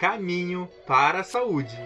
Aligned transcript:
Caminho 0.00 0.66
para 0.86 1.20
a 1.20 1.22
Saúde. 1.22 1.76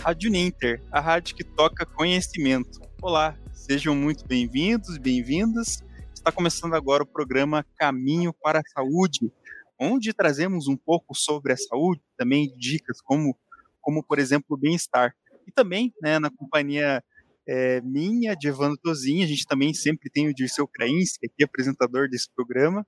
Rádio 0.00 0.30
Ninter, 0.30 0.82
a 0.90 0.98
rádio 0.98 1.36
que 1.36 1.44
toca 1.44 1.84
conhecimento. 1.84 2.80
Olá, 3.02 3.38
sejam 3.52 3.94
muito 3.94 4.26
bem-vindos, 4.26 4.96
bem-vindas. 4.96 5.84
Está 6.14 6.32
começando 6.32 6.72
agora 6.72 7.02
o 7.02 7.06
programa 7.06 7.62
Caminho 7.76 8.32
para 8.32 8.60
a 8.60 8.70
Saúde, 8.72 9.30
onde 9.78 10.14
trazemos 10.14 10.66
um 10.66 10.76
pouco 10.78 11.14
sobre 11.14 11.52
a 11.52 11.56
saúde, 11.58 12.00
também 12.16 12.56
dicas 12.56 13.02
como, 13.02 13.38
como 13.82 14.02
por 14.02 14.18
exemplo, 14.18 14.56
o 14.56 14.58
bem-estar. 14.58 15.14
E 15.46 15.52
também, 15.52 15.92
né, 16.00 16.18
na 16.18 16.30
companhia 16.30 17.04
é, 17.52 17.80
minha, 17.80 18.36
de 18.36 18.46
Evandro 18.46 18.78
a 18.88 18.94
gente 18.94 19.44
também 19.44 19.74
sempre 19.74 20.08
tem 20.08 20.28
o 20.28 20.34
Dirceu 20.34 20.68
Krainski, 20.68 21.26
aqui 21.26 21.42
apresentador 21.42 22.08
desse 22.08 22.30
programa, 22.32 22.86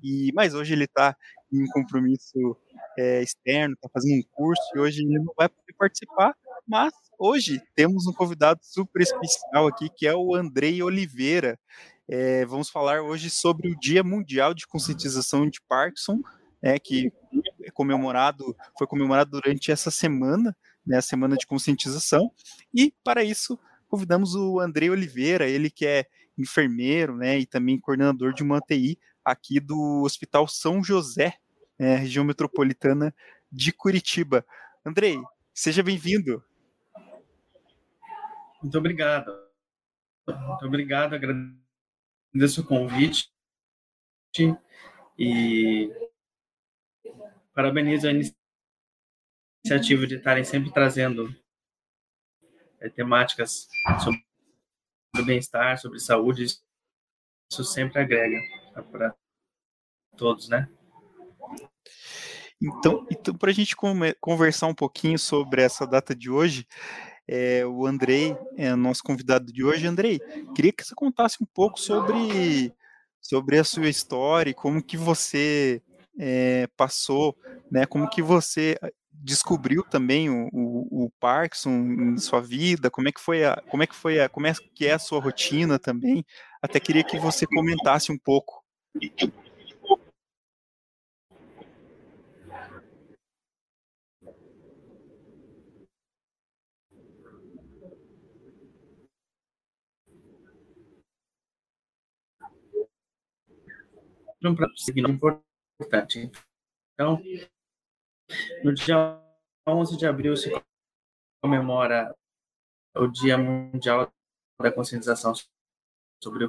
e 0.00 0.30
mas 0.32 0.54
hoje 0.54 0.74
ele 0.74 0.84
está 0.84 1.16
em 1.52 1.64
um 1.64 1.66
compromisso 1.72 2.56
é, 2.96 3.20
externo, 3.20 3.74
está 3.74 3.88
fazendo 3.92 4.20
um 4.20 4.22
curso, 4.30 4.62
e 4.76 4.78
hoje 4.78 5.02
ele 5.02 5.18
não 5.18 5.34
vai 5.36 5.48
poder 5.48 5.72
participar, 5.76 6.36
mas 6.68 6.92
hoje 7.18 7.60
temos 7.74 8.06
um 8.06 8.12
convidado 8.12 8.60
super 8.62 9.02
especial 9.02 9.66
aqui, 9.66 9.88
que 9.88 10.06
é 10.06 10.14
o 10.14 10.36
Andrei 10.36 10.80
Oliveira. 10.84 11.58
É, 12.08 12.46
vamos 12.46 12.70
falar 12.70 13.02
hoje 13.02 13.28
sobre 13.28 13.68
o 13.68 13.76
Dia 13.76 14.04
Mundial 14.04 14.54
de 14.54 14.68
Conscientização 14.68 15.50
de 15.50 15.60
Parkinson, 15.68 16.20
né, 16.62 16.78
que 16.78 17.12
é 17.64 17.72
comemorado, 17.72 18.56
foi 18.78 18.86
comemorado 18.86 19.32
durante 19.32 19.72
essa 19.72 19.90
semana, 19.90 20.56
né, 20.86 20.98
a 20.98 21.02
semana 21.02 21.36
de 21.36 21.44
conscientização. 21.44 22.30
E 22.72 22.94
para 23.02 23.24
isso 23.24 23.58
convidamos 23.96 24.34
o 24.34 24.60
Andrei 24.60 24.90
Oliveira, 24.90 25.48
ele 25.48 25.70
que 25.70 25.86
é 25.86 26.04
enfermeiro, 26.36 27.16
né, 27.16 27.38
e 27.38 27.46
também 27.46 27.80
coordenador 27.80 28.34
de 28.34 28.42
uma 28.42 28.60
TI 28.60 28.98
aqui 29.24 29.58
do 29.58 30.02
Hospital 30.02 30.46
São 30.46 30.84
José, 30.84 31.38
né, 31.78 31.96
região 31.96 32.22
metropolitana 32.22 33.14
de 33.50 33.72
Curitiba. 33.72 34.44
Andrei, 34.84 35.18
seja 35.54 35.82
bem-vindo. 35.82 36.44
Muito 38.62 38.76
obrigado. 38.76 39.32
Muito 40.26 40.66
obrigado, 40.66 41.14
agradeço 41.14 42.60
o 42.60 42.66
convite 42.66 43.32
e 45.18 45.90
parabenizo 47.54 48.08
a 48.08 48.12
iniciativa 49.64 50.06
de 50.06 50.16
estarem 50.16 50.44
sempre 50.44 50.70
trazendo 50.70 51.34
é, 52.80 52.88
temáticas 52.88 53.68
sobre 54.02 54.24
bem-estar, 55.24 55.78
sobre 55.78 55.98
saúde. 55.98 56.46
Isso 57.50 57.64
sempre 57.64 58.00
agrega 58.00 58.40
para 58.90 59.14
todos, 60.16 60.48
né? 60.48 60.68
Então, 62.60 63.06
então 63.10 63.34
para 63.34 63.50
a 63.50 63.54
gente 63.54 63.76
conversar 64.20 64.66
um 64.66 64.74
pouquinho 64.74 65.18
sobre 65.18 65.62
essa 65.62 65.86
data 65.86 66.14
de 66.14 66.30
hoje, 66.30 66.66
é, 67.28 67.66
o 67.66 67.86
Andrei 67.86 68.36
é 68.56 68.74
nosso 68.74 69.02
convidado 69.02 69.52
de 69.52 69.64
hoje. 69.64 69.86
Andrei, 69.86 70.18
queria 70.54 70.72
que 70.72 70.84
você 70.84 70.94
contasse 70.94 71.42
um 71.42 71.46
pouco 71.46 71.78
sobre, 71.78 72.72
sobre 73.20 73.58
a 73.58 73.64
sua 73.64 73.88
história, 73.88 74.54
como 74.54 74.82
que 74.82 74.96
você 74.96 75.82
é, 76.18 76.68
passou, 76.76 77.36
né, 77.70 77.86
como 77.86 78.08
que 78.08 78.22
você 78.22 78.78
ah, 78.82 78.88
descobriu 79.12 79.82
também 79.82 80.28
o, 80.30 80.48
o, 80.52 81.04
o, 81.06 81.10
Parkinson 81.18 81.70
em 81.70 82.18
sua 82.18 82.40
vida, 82.40 82.90
como 82.90 83.08
é 83.08 83.12
que 83.12 83.20
foi 83.20 83.44
a, 83.44 83.60
como 83.68 83.82
é 83.82 83.86
que 83.86 83.94
foi 83.94 84.20
a, 84.20 84.28
como 84.28 84.46
é 84.46 84.52
que 84.74 84.86
é 84.86 84.92
a 84.92 84.98
sua 84.98 85.20
rotina 85.20 85.78
também. 85.78 86.24
Até 86.62 86.80
queria 86.80 87.04
que 87.04 87.18
você 87.18 87.46
comentasse 87.46 88.12
um 88.12 88.18
pouco. 88.18 88.62
signo 104.76 105.10
importante. 105.10 105.55
Então, 106.94 107.20
no 108.64 108.72
dia 108.72 109.20
11 109.68 109.96
de 109.96 110.06
abril 110.06 110.36
se 110.36 110.50
comemora 111.42 112.14
o 112.96 113.06
Dia 113.06 113.36
Mundial 113.36 114.10
da 114.60 114.72
Conscientização 114.72 115.34
sobre 116.22 116.48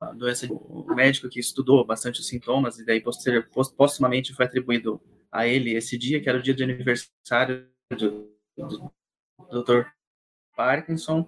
a 0.00 0.12
doença. 0.12 0.46
O 0.52 0.94
médico 0.94 1.28
que 1.28 1.40
estudou 1.40 1.84
bastante 1.84 2.20
os 2.20 2.28
sintomas 2.28 2.78
e 2.78 2.84
daí 2.84 3.02
postumamente 3.76 4.34
foi 4.34 4.44
atribuído 4.44 5.00
a 5.32 5.46
ele 5.46 5.74
esse 5.74 5.96
dia, 5.96 6.20
que 6.20 6.28
era 6.28 6.38
o 6.38 6.42
dia 6.42 6.54
de 6.54 6.62
aniversário 6.62 7.70
do, 7.90 8.30
do, 8.56 8.92
Dr. 9.50 9.88
Parkinson, 10.54 11.26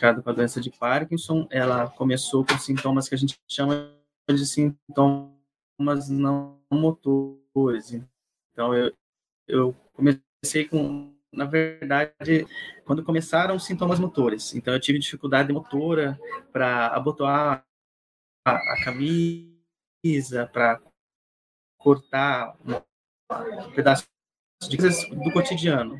com 0.00 0.30
a 0.30 0.32
doença 0.32 0.60
de 0.60 0.70
Parkinson, 0.70 1.48
ela 1.50 1.88
começou 1.90 2.44
com 2.44 2.58
sintomas 2.58 3.08
que 3.08 3.14
a 3.14 3.18
gente 3.18 3.38
chama 3.48 3.90
de 4.28 4.46
sintomas 4.46 5.33
não 5.78 6.60
motores. 6.70 7.92
Então, 8.52 8.74
eu, 8.74 8.92
eu 9.46 9.72
comecei 9.92 10.66
com, 10.68 11.14
na 11.32 11.44
verdade, 11.44 12.46
quando 12.84 13.04
começaram 13.04 13.56
os 13.56 13.64
sintomas 13.64 13.98
motores. 13.98 14.54
Então, 14.54 14.74
eu 14.74 14.80
tive 14.80 14.98
dificuldade 14.98 15.52
motora 15.52 16.18
para 16.52 16.88
abotoar 16.88 17.64
a, 18.46 18.52
a 18.52 18.84
camisa, 18.84 20.46
para 20.52 20.80
cortar 21.78 22.56
um 22.64 23.70
pedaço 23.74 24.06
de 24.68 24.76
coisas 24.76 25.08
do 25.10 25.32
cotidiano. 25.32 25.96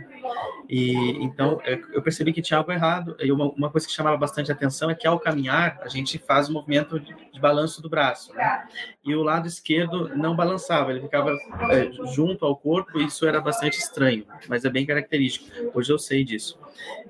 E 0.69 0.93
então 1.23 1.61
é, 1.65 1.81
eu 1.93 2.03
percebi 2.03 2.33
que 2.33 2.43
tinha 2.43 2.59
algo 2.59 2.73
errado. 2.73 3.17
E 3.21 3.31
uma, 3.31 3.47
uma, 3.51 3.71
coisa 3.71 3.87
que 3.87 3.93
chamava 3.93 4.17
bastante 4.17 4.51
atenção 4.51 4.91
é 4.91 4.95
que 4.95 5.07
ao 5.07 5.19
caminhar 5.19 5.79
a 5.83 5.89
gente 5.89 6.19
faz 6.19 6.49
o 6.49 6.51
um 6.51 6.55
movimento 6.55 6.99
de, 6.99 7.15
de, 7.33 7.41
balanço 7.41 7.83
do 7.83 7.89
braço, 7.89 8.33
né? 8.35 8.67
E 9.05 9.15
o 9.15 9.23
lado 9.23 9.47
esquerdo 9.47 10.17
não 10.17 10.35
balançava, 10.35 10.91
ele 10.91 11.01
ficava 11.01 11.31
é, 11.71 11.91
junto 12.15 12.45
ao 12.45 12.57
corpo. 12.57 12.99
E 12.99 13.07
isso 13.07 13.27
era 13.27 13.41
bastante 13.41 13.79
estranho, 13.79 14.25
mas 14.49 14.65
é 14.65 14.71
bem 14.71 14.87
característico. 14.87 15.47
Hoje 15.75 15.93
eu 15.93 15.99
sei 15.99 16.25
disso. 16.25 16.59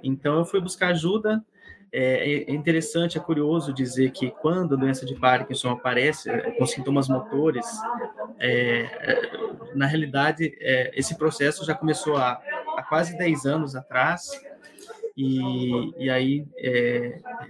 Então 0.02 0.38
eu 0.38 0.44
fui 0.44 0.60
buscar 0.60 0.88
ajuda. 0.88 1.42
É, 1.96 2.50
é 2.50 2.50
interessante, 2.50 3.16
é 3.16 3.20
curioso 3.20 3.72
dizer 3.72 4.10
que 4.10 4.28
quando 4.28 4.74
a 4.74 4.76
doença 4.76 5.06
de 5.06 5.14
Parkinson 5.14 5.70
aparece 5.70 6.28
é, 6.28 6.50
com 6.50 6.66
sintomas 6.66 7.08
motores, 7.08 7.64
é, 8.40 8.80
é, 8.80 9.30
na 9.76 9.86
realidade, 9.86 10.56
esse 10.92 11.16
processo 11.16 11.64
já 11.64 11.72
começou 11.72 12.16
há 12.16 12.40
quase 12.88 13.16
10 13.16 13.46
anos 13.46 13.74
atrás, 13.74 14.30
e, 15.16 16.04
e 16.04 16.10
aí, 16.10 16.46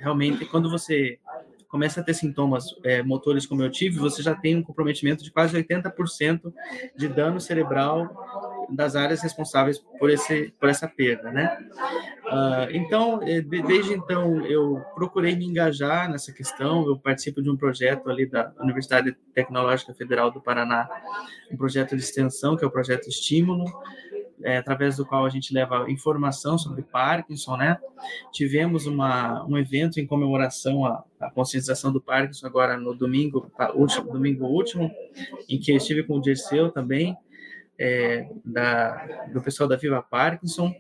realmente, 0.00 0.44
quando 0.44 0.70
você 0.70 1.18
começa 1.74 2.00
a 2.00 2.04
ter 2.04 2.14
sintomas 2.14 2.66
é, 2.84 3.02
motores 3.02 3.46
como 3.46 3.60
eu 3.60 3.68
tive, 3.68 3.98
você 3.98 4.22
já 4.22 4.32
tem 4.32 4.54
um 4.54 4.62
comprometimento 4.62 5.24
de 5.24 5.32
quase 5.32 5.60
80% 5.60 6.52
de 6.96 7.08
dano 7.08 7.40
cerebral 7.40 8.08
das 8.70 8.94
áreas 8.94 9.20
responsáveis 9.20 9.80
por, 9.98 10.08
esse, 10.08 10.54
por 10.60 10.68
essa 10.68 10.86
perda, 10.86 11.32
né? 11.32 11.58
Uh, 12.26 12.70
então, 12.70 13.18
de, 13.18 13.42
desde 13.42 13.92
então, 13.92 14.46
eu 14.46 14.80
procurei 14.94 15.34
me 15.34 15.46
engajar 15.46 16.08
nessa 16.08 16.32
questão, 16.32 16.86
eu 16.86 16.96
participo 16.96 17.42
de 17.42 17.50
um 17.50 17.56
projeto 17.56 18.08
ali 18.08 18.24
da 18.24 18.52
Universidade 18.60 19.12
Tecnológica 19.34 19.92
Federal 19.94 20.30
do 20.30 20.40
Paraná, 20.40 20.88
um 21.50 21.56
projeto 21.56 21.96
de 21.96 22.02
extensão, 22.04 22.56
que 22.56 22.64
é 22.64 22.68
o 22.68 22.70
projeto 22.70 23.08
Estímulo, 23.08 23.64
é, 24.44 24.58
através 24.58 24.96
do 24.98 25.06
qual 25.06 25.24
a 25.24 25.30
gente 25.30 25.54
leva 25.54 25.90
informação 25.90 26.58
sobre 26.58 26.82
Parkinson, 26.82 27.56
né? 27.56 27.78
Tivemos 28.30 28.86
uma, 28.86 29.42
um 29.46 29.56
evento 29.56 29.98
em 29.98 30.06
comemoração 30.06 30.84
à, 30.84 31.02
à 31.18 31.30
conscientização 31.30 31.90
do 31.90 32.00
Parkinson 32.00 32.46
agora 32.46 32.76
no 32.76 32.94
domingo, 32.94 33.50
último, 33.74 34.12
domingo 34.12 34.44
último, 34.44 34.90
em 35.48 35.58
que 35.58 35.72
estive 35.72 36.02
com 36.02 36.18
o 36.18 36.20
Dirceu 36.20 36.70
também, 36.70 37.16
é, 37.78 38.28
da, 38.44 39.26
do 39.32 39.40
pessoal 39.40 39.66
da 39.68 39.76
Viva 39.76 40.02
Parkinson. 40.02 40.74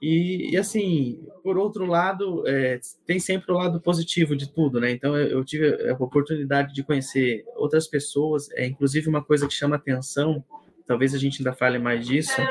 E, 0.00 0.52
e 0.52 0.56
assim, 0.56 1.20
por 1.42 1.58
outro 1.58 1.84
lado, 1.84 2.42
é, 2.48 2.80
tem 3.06 3.20
sempre 3.20 3.52
o 3.52 3.58
lado 3.58 3.78
positivo 3.78 4.34
de 4.34 4.50
tudo, 4.50 4.80
né? 4.80 4.90
Então, 4.90 5.14
eu, 5.14 5.28
eu, 5.28 5.44
tive 5.44 5.90
a 5.90 5.92
oportunidade 5.92 6.72
de 6.72 6.82
conhecer 6.82 7.44
outras 7.54 7.86
pessoas, 7.86 8.50
é, 8.52 8.66
inclusive 8.66 9.06
uma 9.06 9.22
coisa 9.22 9.46
que 9.46 9.52
chama 9.52 9.76
atenção 9.76 10.42
talvez 10.90 11.14
a 11.14 11.18
gente 11.18 11.40
ainda 11.40 11.52
fale 11.52 11.78
mais 11.78 12.04
disso, 12.04 12.42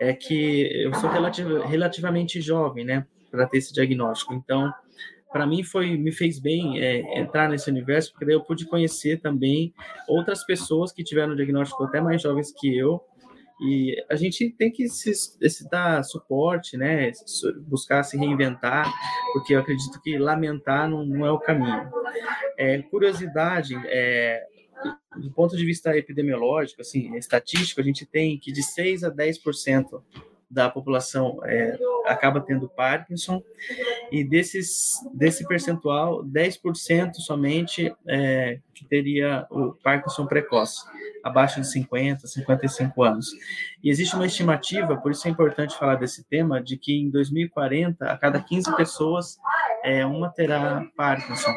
é 0.00 0.14
que 0.14 0.70
eu 0.72 0.94
sou 0.94 1.10
relativ 1.10 1.46
relativamente 1.66 2.40
jovem, 2.40 2.82
né, 2.82 3.06
para 3.30 3.46
ter 3.46 3.58
esse 3.58 3.74
diagnóstico. 3.74 4.32
Então, 4.32 4.72
para 5.30 5.46
mim 5.46 5.62
foi 5.62 5.98
me 5.98 6.10
fez 6.10 6.40
bem 6.40 6.80
é, 6.80 7.20
entrar 7.20 7.46
nesse 7.46 7.70
universo, 7.70 8.10
porque 8.10 8.24
daí 8.24 8.34
eu 8.34 8.42
pude 8.42 8.64
conhecer 8.64 9.20
também 9.20 9.74
outras 10.08 10.42
pessoas 10.46 10.92
que 10.92 11.04
tiveram 11.04 11.36
diagnóstico 11.36 11.84
até 11.84 12.00
mais 12.00 12.22
jovens 12.22 12.54
que 12.58 12.74
eu. 12.74 13.02
E 13.60 13.94
a 14.10 14.16
gente 14.16 14.48
tem 14.48 14.70
que 14.72 14.88
se, 14.88 15.12
se 15.14 15.68
dar 15.68 16.02
suporte, 16.04 16.78
né? 16.78 17.12
Buscar 17.68 18.02
se 18.02 18.16
reinventar, 18.16 18.90
porque 19.34 19.54
eu 19.54 19.60
acredito 19.60 20.00
que 20.02 20.16
lamentar 20.16 20.88
não, 20.88 21.04
não 21.04 21.26
é 21.26 21.30
o 21.30 21.38
caminho. 21.38 21.86
É, 22.58 22.80
curiosidade, 22.82 23.76
é, 23.86 24.42
do 25.16 25.30
ponto 25.30 25.56
de 25.56 25.64
vista 25.64 25.96
epidemiológico, 25.96 26.80
assim, 26.80 27.14
estatístico, 27.16 27.80
a 27.80 27.84
gente 27.84 28.04
tem 28.04 28.38
que 28.38 28.52
de 28.52 28.62
6 28.62 29.04
a 29.04 29.10
10% 29.10 30.02
da 30.54 30.70
população 30.70 31.40
é, 31.44 31.76
acaba 32.06 32.40
tendo 32.40 32.68
Parkinson, 32.68 33.42
e 34.12 34.22
desses, 34.22 35.00
desse 35.12 35.46
percentual, 35.48 36.24
10% 36.24 37.14
somente 37.14 37.92
é, 38.06 38.60
que 38.72 38.84
teria 38.84 39.46
o 39.50 39.72
Parkinson 39.72 40.26
precoce, 40.26 40.84
abaixo 41.24 41.60
de 41.60 41.68
50, 41.68 42.26
55 42.26 43.02
anos. 43.02 43.32
E 43.82 43.90
existe 43.90 44.14
uma 44.14 44.26
estimativa, 44.26 44.96
por 44.96 45.10
isso 45.10 45.26
é 45.26 45.30
importante 45.30 45.76
falar 45.76 45.96
desse 45.96 46.22
tema, 46.24 46.62
de 46.62 46.76
que 46.76 47.00
em 47.00 47.10
2040, 47.10 48.06
a 48.06 48.16
cada 48.16 48.40
15 48.40 48.76
pessoas, 48.76 49.38
é, 49.84 50.04
uma 50.04 50.30
terá 50.30 50.84
Parkinson 50.96 51.52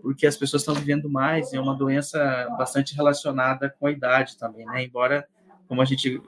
porque 0.00 0.26
as 0.26 0.36
pessoas 0.36 0.62
estão 0.62 0.74
vivendo 0.74 1.08
mais, 1.08 1.52
e 1.52 1.56
é 1.56 1.60
uma 1.60 1.76
doença 1.76 2.48
bastante 2.56 2.94
relacionada 2.94 3.74
com 3.78 3.86
a 3.86 3.90
idade 3.90 4.36
também, 4.36 4.64
né? 4.66 4.82
Embora, 4.82 5.26
como 5.68 5.80
a 5.80 5.84
gente 5.84 6.20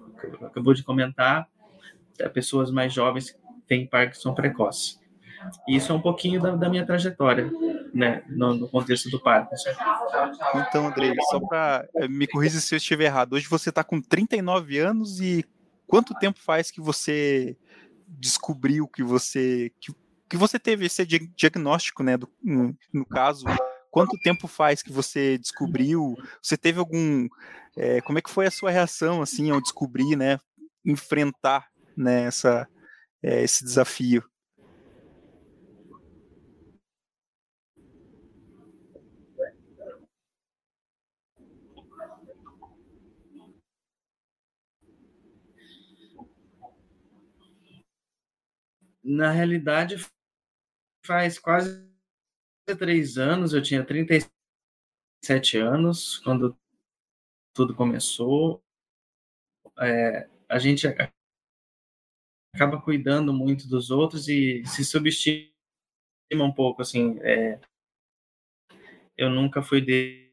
acabou 0.43 0.75
de 0.75 0.83
comentar, 0.83 1.49
é, 2.19 2.29
pessoas 2.29 2.71
mais 2.71 2.93
jovens 2.93 3.37
têm 3.67 3.87
Parkinson 3.87 4.35
precoce. 4.35 5.01
Isso 5.67 5.91
é 5.91 5.95
um 5.95 6.01
pouquinho 6.01 6.41
da, 6.41 6.55
da 6.55 6.69
minha 6.69 6.87
trajetória, 6.87 7.51
né, 7.93 8.23
no, 8.29 8.55
no, 8.55 8.69
contexto 8.69 9.11
do 9.11 9.21
Parkinson. 9.21 9.71
Então, 10.55 10.87
Andrei, 10.87 11.13
só 11.31 11.41
para 11.41 11.89
eh, 11.97 12.07
me 12.07 12.29
corrigir 12.29 12.61
se 12.61 12.75
eu 12.75 12.77
estiver 12.77 13.07
errado, 13.07 13.33
hoje 13.33 13.49
você 13.49 13.71
está 13.71 13.83
com 13.83 14.01
39 14.01 14.79
anos 14.79 15.21
e 15.21 15.45
quanto 15.85 16.15
tempo 16.15 16.39
faz 16.39 16.71
que 16.71 16.81
você 16.81 17.57
descobriu 18.07 18.87
que 18.87 19.03
você 19.03 19.73
que, 19.81 19.93
que 20.33 20.37
você 20.39 20.59
teve 20.59 20.87
esse 20.87 21.05
diagnóstico, 21.05 22.03
né, 22.03 22.17
do, 22.17 22.27
no, 22.43 23.05
caso, 23.05 23.45
quanto 23.91 24.19
tempo 24.19 24.49
faz 24.49 24.83
que 24.83 24.91
você 24.91 25.37
descobriu? 25.37 26.17
Você 26.43 26.57
teve 26.57 26.79
algum, 26.79 27.29
é, 27.77 28.01
como 28.01 28.19
é 28.19 28.23
que 28.23 28.31
foi 28.31 28.47
a 28.47 28.51
sua 28.51 28.71
reação 28.71 29.21
assim 29.21 29.51
ao 29.51 29.61
descobrir, 29.61 30.17
né, 30.17 30.41
enfrentar 30.87 31.69
né, 31.95 32.23
essa, 32.23 32.67
é, 33.23 33.43
esse 33.43 33.63
desafio. 33.63 34.25
Na 49.05 49.31
realidade, 49.31 50.03
faz 51.05 51.39
quase 51.39 51.91
três 52.79 53.19
anos, 53.19 53.53
eu 53.53 53.63
tinha 53.63 53.85
37 53.85 55.59
anos 55.59 56.19
quando 56.19 56.57
tudo 57.55 57.75
começou. 57.75 58.63
É, 59.79 60.29
a 60.49 60.59
gente 60.59 60.87
acaba 62.55 62.81
cuidando 62.81 63.33
muito 63.33 63.69
dos 63.69 63.91
outros 63.91 64.29
e 64.29 64.65
se 64.67 64.85
subestima 64.85 65.51
um 66.33 66.53
pouco, 66.53 66.83
assim, 66.83 67.19
é, 67.21 67.61
eu 69.17 69.31
nunca 69.31 69.63
fui 69.63 69.81
de, 69.81 70.33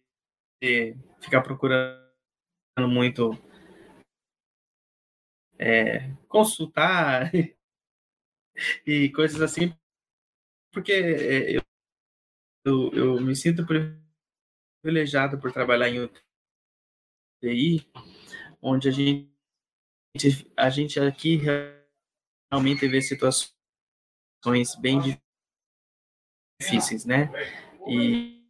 de, 0.62 0.96
ficar 1.22 1.42
procurando 1.42 2.00
muito 2.88 3.32
é, 5.58 6.12
consultar 6.28 7.32
e 8.86 9.10
coisas 9.12 9.42
assim, 9.42 9.74
porque 10.72 10.92
é, 10.92 11.58
eu, 11.58 11.62
eu, 12.66 12.92
eu 12.94 13.22
me 13.22 13.36
sinto 13.36 13.66
privilegiado 13.66 15.40
por 15.40 15.52
trabalhar 15.52 15.90
em 15.90 16.10
UTI, 17.44 17.92
onde 18.62 18.90
a 18.90 18.92
gente, 18.92 19.32
a 20.56 20.70
gente 20.70 21.00
aqui 21.00 21.40
realmente 22.52 22.88
vê 22.88 23.02
situações 23.02 23.54
bem 24.80 25.00
difíceis, 26.62 27.06
né? 27.06 27.30
E, 27.88 28.46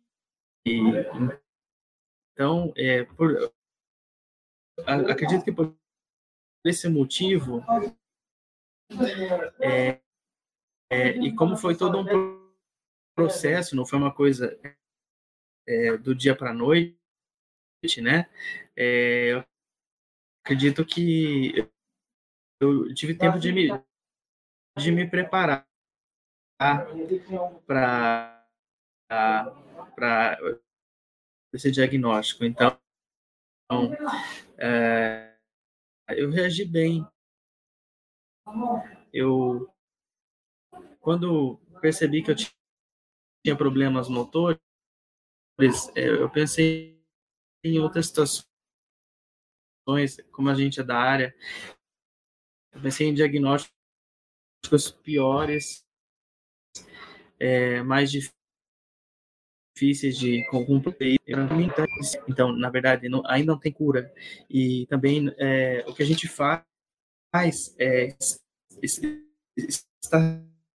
e 0.65 0.79
então, 2.33 2.73
é, 2.75 3.03
por, 3.03 3.53
acredito 4.85 5.43
que 5.43 5.51
por 5.51 5.77
esse 6.65 6.87
motivo, 6.89 7.63
é, 9.61 10.01
é, 10.89 11.09
e 11.11 11.35
como 11.35 11.55
foi 11.55 11.75
todo 11.77 11.99
um 11.99 12.49
processo, 13.15 13.75
não 13.75 13.85
foi 13.85 13.99
uma 13.99 14.13
coisa 14.13 14.59
é, 15.67 15.97
do 15.97 16.15
dia 16.15 16.35
para 16.35 16.51
a 16.51 16.53
noite, 16.53 16.97
né? 18.01 18.29
É, 18.75 19.33
eu 19.33 19.43
acredito 20.43 20.85
que 20.85 21.69
eu 22.61 22.93
tive 22.93 23.13
tempo 23.13 23.39
de 23.39 23.51
me, 23.51 23.69
de 24.77 24.91
me 24.91 25.09
preparar 25.09 25.67
para 27.67 28.35
para 29.95 30.37
esse 31.53 31.71
diagnóstico. 31.71 32.45
Então, 32.45 32.79
é, 34.57 35.35
eu 36.09 36.29
reagi 36.29 36.65
bem. 36.65 37.05
Eu, 39.13 39.71
quando 41.09 41.57
percebi 41.81 42.21
que 42.21 42.29
eu 42.29 42.35
tinha 42.35 43.57
problemas 43.57 44.07
motores, 44.07 44.59
é, 45.95 46.07
eu 46.07 46.29
pensei 46.29 47.03
em 47.63 47.79
outras 47.79 48.05
situações, 48.05 48.45
como 50.31 50.51
a 50.51 50.53
gente 50.53 50.79
é 50.79 50.83
da 50.83 50.99
área, 50.99 51.35
eu 52.71 52.79
pensei 52.79 53.07
em 53.07 53.13
diagnóstico 53.15 53.73
piores, 55.03 55.83
é, 57.39 57.81
mais 57.81 58.11
difíceis 58.11 60.15
de 60.15 60.47
cumprir. 60.51 61.19
Então, 62.27 62.55
na 62.55 62.69
verdade, 62.69 63.09
não, 63.09 63.25
ainda 63.25 63.53
não 63.53 63.59
tem 63.59 63.71
cura. 63.71 64.13
E 64.47 64.85
também 64.85 65.33
é, 65.39 65.83
o 65.87 65.95
que 65.95 66.03
a 66.03 66.05
gente 66.05 66.27
faz 66.27 66.63
é 67.79 68.15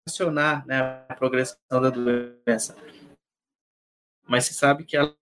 estacionar 0.05 0.65
né, 0.65 1.05
a 1.07 1.15
progressão 1.15 1.57
da 1.69 1.89
doença. 1.89 2.75
Mas 4.27 4.45
se 4.45 4.53
sabe 4.53 4.83
que 4.83 4.95
ela, 4.95 5.15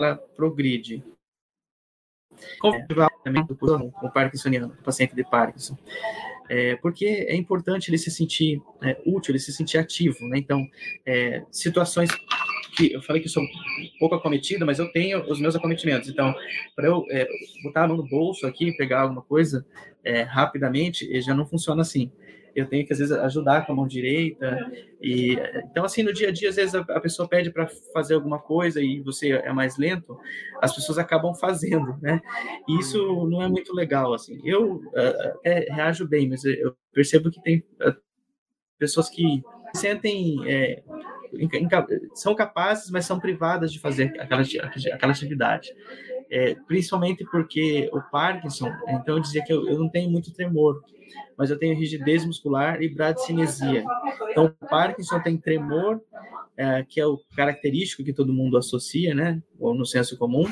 ela 0.00 0.16
progride. 0.16 1.04
Como 2.60 2.78
também 3.24 3.44
com 3.46 3.54
o 4.02 4.12
parkinsoniano, 4.12 4.68
o 4.68 4.82
paciente 4.82 5.14
de 5.14 5.24
Parkinson 5.24 5.76
é, 6.48 6.76
porque 6.76 7.04
é 7.04 7.36
importante 7.36 7.90
ele 7.90 7.98
se 7.98 8.10
sentir 8.10 8.62
é, 8.82 9.00
útil, 9.04 9.32
ele 9.32 9.38
se 9.38 9.52
sentir 9.52 9.78
ativo, 9.78 10.26
né? 10.28 10.38
Então, 10.38 10.66
é, 11.04 11.44
situações 11.50 12.10
que 12.74 12.92
eu 12.92 13.02
falei 13.02 13.20
que 13.20 13.28
sou 13.28 13.42
um 13.42 13.98
pouco 13.98 14.14
acometido, 14.14 14.64
mas 14.64 14.78
eu 14.78 14.90
tenho 14.92 15.20
os 15.30 15.40
meus 15.40 15.54
acometimentos. 15.54 16.08
Então, 16.08 16.34
para 16.74 16.86
eu 16.86 17.04
é, 17.10 17.28
botar 17.62 17.84
a 17.84 17.88
mão 17.88 17.96
no 17.96 18.08
bolso 18.08 18.46
aqui, 18.46 18.72
pegar 18.76 19.02
alguma 19.02 19.22
coisa 19.22 19.66
é, 20.02 20.22
rapidamente, 20.22 21.20
já 21.20 21.34
não 21.34 21.46
funciona 21.46 21.82
assim 21.82 22.10
eu 22.58 22.66
tenho 22.66 22.86
que 22.86 22.92
às 22.92 22.98
vezes 22.98 23.16
ajudar 23.16 23.64
com 23.64 23.72
a 23.72 23.74
mão 23.74 23.86
direita. 23.86 24.70
E 25.00 25.38
então 25.70 25.84
assim 25.84 26.02
no 26.02 26.12
dia 26.12 26.28
a 26.28 26.32
dia 26.32 26.48
às 26.48 26.56
vezes 26.56 26.74
a, 26.74 27.00
pessoa 27.00 27.28
pede 27.28 27.50
para 27.50 27.68
fazer 27.92 28.14
alguma 28.14 28.38
coisa 28.38 28.80
e 28.80 29.00
você 29.00 29.30
é 29.30 29.52
mais 29.52 29.76
lento 29.76 30.18
as 30.60 30.74
pessoas 30.74 30.98
acabam 30.98 31.34
fazendo 31.34 31.96
né? 32.00 32.20
E 32.68 32.78
isso 32.78 33.26
não 33.28 33.42
é 33.42 33.48
muito 33.48 33.74
legal 33.74 34.12
assim. 34.12 34.40
Eu 34.44 34.76
uh, 34.76 35.40
reajo 35.70 36.06
bem 36.06 36.28
mas 36.28 36.44
eu 36.44 36.74
percebo 36.92 37.30
que 37.30 37.40
tem 37.42 37.64
uh, 37.80 37.94
pessoas 38.78 39.08
que 39.08 39.42
sentem 39.74 40.38
é, 40.50 40.82
são 42.14 42.34
capazes 42.34 42.90
mas 42.90 43.04
são 43.04 43.20
privadas 43.20 43.72
de 43.72 43.78
fazer 43.78 44.14
aquela 44.18 44.42
aquela 44.92 45.12
atividade. 45.12 45.72
É, 46.30 46.54
principalmente 46.66 47.24
porque 47.24 47.88
o 47.92 48.02
Parkinson 48.02 48.70
então 48.88 49.16
eu 49.16 49.20
dizia 49.20 49.42
que 49.44 49.52
eu, 49.52 49.66
eu 49.68 49.78
não 49.78 49.88
tenho 49.88 50.10
muito 50.10 50.32
tremor 50.32 50.82
mas 51.36 51.50
eu 51.50 51.58
tenho 51.58 51.78
rigidez 51.78 52.24
muscular 52.24 52.82
e 52.82 52.88
bradicinesia. 52.88 53.84
Então, 54.30 54.46
o 54.46 54.66
Parkinson 54.66 55.20
tem 55.20 55.36
tremor, 55.36 56.00
é, 56.56 56.84
que 56.88 57.00
é 57.00 57.06
o 57.06 57.18
característico 57.36 58.04
que 58.04 58.12
todo 58.12 58.32
mundo 58.32 58.56
associa, 58.56 59.14
né, 59.14 59.42
ou 59.58 59.74
no 59.74 59.86
senso 59.86 60.16
comum. 60.18 60.44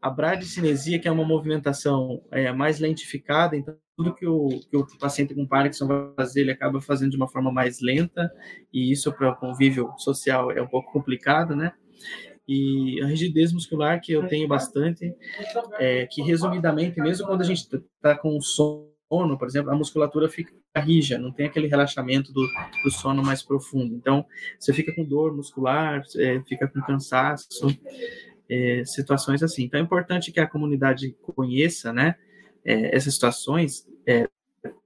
A 0.00 0.10
bradicinesia, 0.10 0.98
que 0.98 1.08
é 1.08 1.12
uma 1.12 1.24
movimentação 1.24 2.22
é, 2.30 2.52
mais 2.52 2.78
lentificada, 2.78 3.56
então 3.56 3.76
tudo 3.96 4.14
que 4.14 4.26
o, 4.26 4.48
que 4.48 4.76
o 4.76 4.86
paciente 4.98 5.34
com 5.34 5.46
Parkinson 5.46 5.86
vai 5.86 6.12
fazer, 6.16 6.40
ele 6.40 6.50
acaba 6.50 6.80
fazendo 6.80 7.12
de 7.12 7.16
uma 7.16 7.28
forma 7.28 7.52
mais 7.52 7.80
lenta, 7.80 8.30
e 8.72 8.90
isso 8.90 9.12
para 9.12 9.30
o 9.30 9.36
convívio 9.36 9.92
social 9.98 10.50
é 10.50 10.60
um 10.60 10.66
pouco 10.66 10.92
complicado, 10.92 11.54
né? 11.54 11.72
e 12.46 13.00
a 13.02 13.06
rigidez 13.06 13.52
muscular 13.52 14.00
que 14.00 14.12
eu 14.12 14.26
tenho 14.26 14.46
bastante, 14.46 15.14
é, 15.78 16.06
que 16.06 16.22
resumidamente, 16.22 17.00
mesmo 17.00 17.26
quando 17.26 17.40
a 17.40 17.44
gente 17.44 17.62
está 17.62 18.16
com 18.16 18.40
sono 18.40 18.93
sono, 19.14 19.38
por 19.38 19.46
exemplo, 19.46 19.70
a 19.70 19.76
musculatura 19.76 20.28
fica 20.28 20.52
rija, 20.76 21.18
não 21.18 21.32
tem 21.32 21.46
aquele 21.46 21.68
relaxamento 21.68 22.32
do, 22.32 22.46
do 22.82 22.90
sono 22.90 23.22
mais 23.22 23.42
profundo. 23.42 23.94
Então, 23.94 24.26
você 24.58 24.72
fica 24.72 24.94
com 24.94 25.04
dor 25.04 25.34
muscular, 25.36 26.02
é, 26.16 26.40
fica 26.42 26.66
com 26.66 26.80
cansaço. 26.80 27.66
é, 28.48 28.84
situações 28.84 29.42
assim. 29.42 29.64
Então 29.64 29.80
é 29.80 29.82
importante 29.82 30.30
que 30.32 30.40
a 30.40 30.46
comunidade 30.46 31.16
conheça, 31.22 31.92
né, 31.92 32.14
é, 32.64 32.94
essas 32.94 33.14
situações. 33.14 33.86
É, 34.06 34.28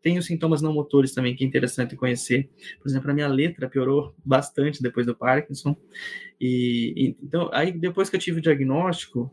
tem 0.02 0.18
os 0.18 0.26
sintomas 0.26 0.60
não 0.60 0.72
motores 0.72 1.12
também, 1.12 1.36
que 1.36 1.44
é 1.44 1.46
interessante 1.46 1.96
conhecer. 1.96 2.50
Por 2.80 2.88
exemplo, 2.88 3.10
a 3.10 3.14
minha 3.14 3.28
letra 3.28 3.68
piorou 3.68 4.14
bastante 4.24 4.82
depois 4.82 5.06
do 5.06 5.14
Parkinson. 5.14 5.76
E, 6.40 6.94
e 6.96 7.16
então, 7.22 7.48
aí 7.52 7.72
depois 7.72 8.10
que 8.10 8.16
eu 8.16 8.20
tive 8.20 8.38
o 8.38 8.42
diagnóstico, 8.42 9.32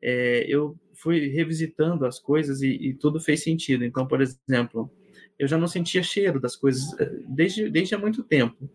é, 0.00 0.44
eu 0.48 0.76
fui 1.02 1.28
revisitando 1.28 2.06
as 2.06 2.20
coisas 2.20 2.62
e, 2.62 2.68
e, 2.68 2.94
tudo 2.94 3.18
fez 3.18 3.42
sentido. 3.42 3.84
Então, 3.84 4.06
por 4.06 4.20
exemplo, 4.20 4.88
eu 5.36 5.48
já 5.48 5.58
não 5.58 5.66
sentia 5.66 6.02
cheiro 6.02 6.38
das 6.40 6.54
coisas 6.54 6.98
eh, 7.00 7.10
desde, 7.28 7.68
desde 7.68 7.94
há 7.94 7.98
muito 7.98 8.22
tempo. 8.22 8.70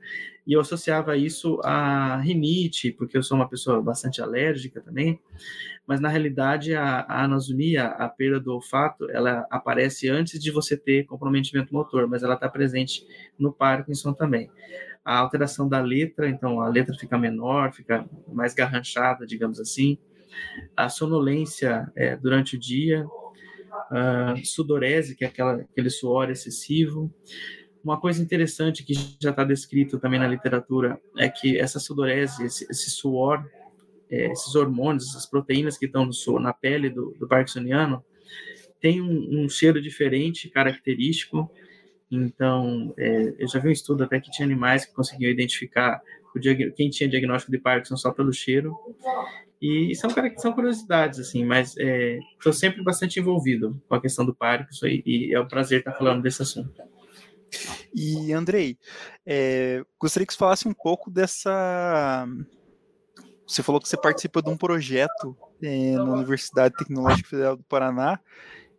E 0.45 0.51
eu 0.53 0.59
associava 0.59 1.15
isso 1.15 1.61
à 1.63 2.17
rinite, 2.17 2.91
porque 2.91 3.17
eu 3.17 3.23
sou 3.23 3.37
uma 3.37 3.47
pessoa 3.47 3.81
bastante 3.81 4.21
alérgica 4.21 4.81
também. 4.81 5.19
Mas, 5.85 6.01
na 6.01 6.09
realidade, 6.09 6.73
a, 6.75 6.99
a 7.07 7.25
a 7.25 8.09
perda 8.09 8.39
do 8.41 8.53
olfato, 8.53 9.09
ela 9.09 9.47
aparece 9.49 10.09
antes 10.09 10.37
de 10.37 10.51
você 10.51 10.75
ter 10.75 11.05
comprometimento 11.05 11.73
motor, 11.73 12.07
mas 12.07 12.23
ela 12.23 12.33
está 12.33 12.49
presente 12.49 13.05
no 13.39 13.53
Parkinson 13.53 14.11
também. 14.11 14.51
A 15.05 15.17
alteração 15.19 15.69
da 15.69 15.79
letra, 15.79 16.29
então 16.29 16.59
a 16.59 16.67
letra 16.67 16.93
fica 16.93 17.17
menor, 17.17 17.71
fica 17.71 18.05
mais 18.27 18.53
garranchada, 18.53 19.25
digamos 19.25 19.61
assim. 19.61 19.97
A 20.75 20.89
sonolência 20.89 21.91
é, 21.95 22.15
durante 22.15 22.55
o 22.55 22.59
dia, 22.59 23.05
uh, 23.91 24.45
sudorese, 24.45 25.15
que 25.15 25.23
é 25.23 25.27
aquela, 25.27 25.55
aquele 25.55 25.89
suor 25.89 26.29
excessivo. 26.29 27.13
Uma 27.83 27.99
coisa 27.99 28.21
interessante 28.21 28.83
que 28.83 28.93
já 29.21 29.29
está 29.29 29.43
descrito 29.43 29.99
também 29.99 30.19
na 30.19 30.27
literatura 30.27 30.99
é 31.17 31.29
que 31.29 31.57
essa 31.57 31.79
sudorese, 31.79 32.43
esse, 32.43 32.65
esse 32.69 32.89
suor, 32.89 33.45
é, 34.09 34.31
esses 34.31 34.55
hormônios, 34.55 35.09
essas 35.09 35.25
proteínas 35.25 35.77
que 35.77 35.85
estão 35.85 36.09
na 36.39 36.53
pele 36.53 36.89
do, 36.89 37.15
do 37.19 37.27
parkinsoniano, 37.27 38.03
tem 38.79 39.01
um, 39.01 39.43
um, 39.43 39.49
cheiro 39.49 39.81
diferente, 39.81 40.49
característico. 40.49 41.49
Então, 42.09 42.93
é, 42.97 43.35
eu 43.39 43.47
já 43.47 43.59
vi 43.59 43.69
um 43.69 43.71
estudo 43.71 44.03
até 44.03 44.19
que 44.19 44.31
tinha 44.31 44.45
animais 44.45 44.85
que 44.85 44.93
conseguiam 44.93 45.31
identificar 45.31 46.01
quem 46.75 46.89
tinha 46.89 47.09
diagnóstico 47.09 47.51
de 47.51 47.57
Parkinson 47.57 47.97
só 47.97 48.11
pelo 48.11 48.31
cheiro. 48.31 48.75
E 49.61 49.95
são, 49.95 50.09
são 50.37 50.53
curiosidades, 50.53 51.19
assim, 51.19 51.43
mas 51.43 51.75
estou 51.75 52.51
é, 52.51 52.55
sempre 52.55 52.83
bastante 52.83 53.19
envolvido 53.19 53.81
com 53.89 53.95
a 53.95 54.01
questão 54.01 54.25
do 54.25 54.35
Parkinson 54.35 54.85
e, 54.85 55.03
e 55.05 55.33
é 55.33 55.39
um 55.39 55.47
prazer 55.47 55.79
estar 55.79 55.93
falando 55.93 56.21
desse 56.21 56.41
assunto. 56.41 56.81
E, 57.93 58.33
Andrei, 58.33 58.77
é, 59.25 59.83
gostaria 59.99 60.25
que 60.25 60.33
você 60.33 60.39
falasse 60.39 60.67
um 60.67 60.73
pouco 60.73 61.09
dessa. 61.09 62.27
Você 63.47 63.63
falou 63.63 63.81
que 63.81 63.87
você 63.87 63.97
participa 63.97 64.41
de 64.41 64.49
um 64.49 64.57
projeto 64.57 65.35
é, 65.63 65.93
na 65.93 66.03
Universidade 66.03 66.75
Tecnológica 66.75 67.29
Federal 67.29 67.55
do 67.55 67.63
Paraná. 67.63 68.19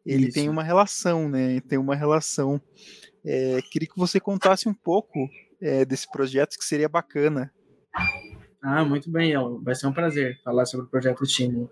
Ele 0.04 0.26
Isso. 0.26 0.34
tem 0.34 0.48
uma 0.48 0.62
relação, 0.62 1.28
né? 1.28 1.60
Tem 1.60 1.78
uma 1.78 1.96
relação. 1.96 2.60
É, 3.24 3.60
queria 3.70 3.88
que 3.88 3.98
você 3.98 4.20
contasse 4.20 4.68
um 4.68 4.74
pouco 4.74 5.28
é, 5.60 5.84
desse 5.84 6.10
projeto, 6.10 6.56
que 6.56 6.64
seria 6.64 6.88
bacana. 6.88 7.52
Ah, 8.62 8.84
muito 8.84 9.10
bem, 9.10 9.32
El. 9.32 9.60
Vai 9.62 9.74
ser 9.74 9.86
um 9.86 9.92
prazer 9.92 10.40
falar 10.42 10.66
sobre 10.66 10.86
o 10.86 10.88
projeto 10.88 11.22
Estímulo. 11.24 11.70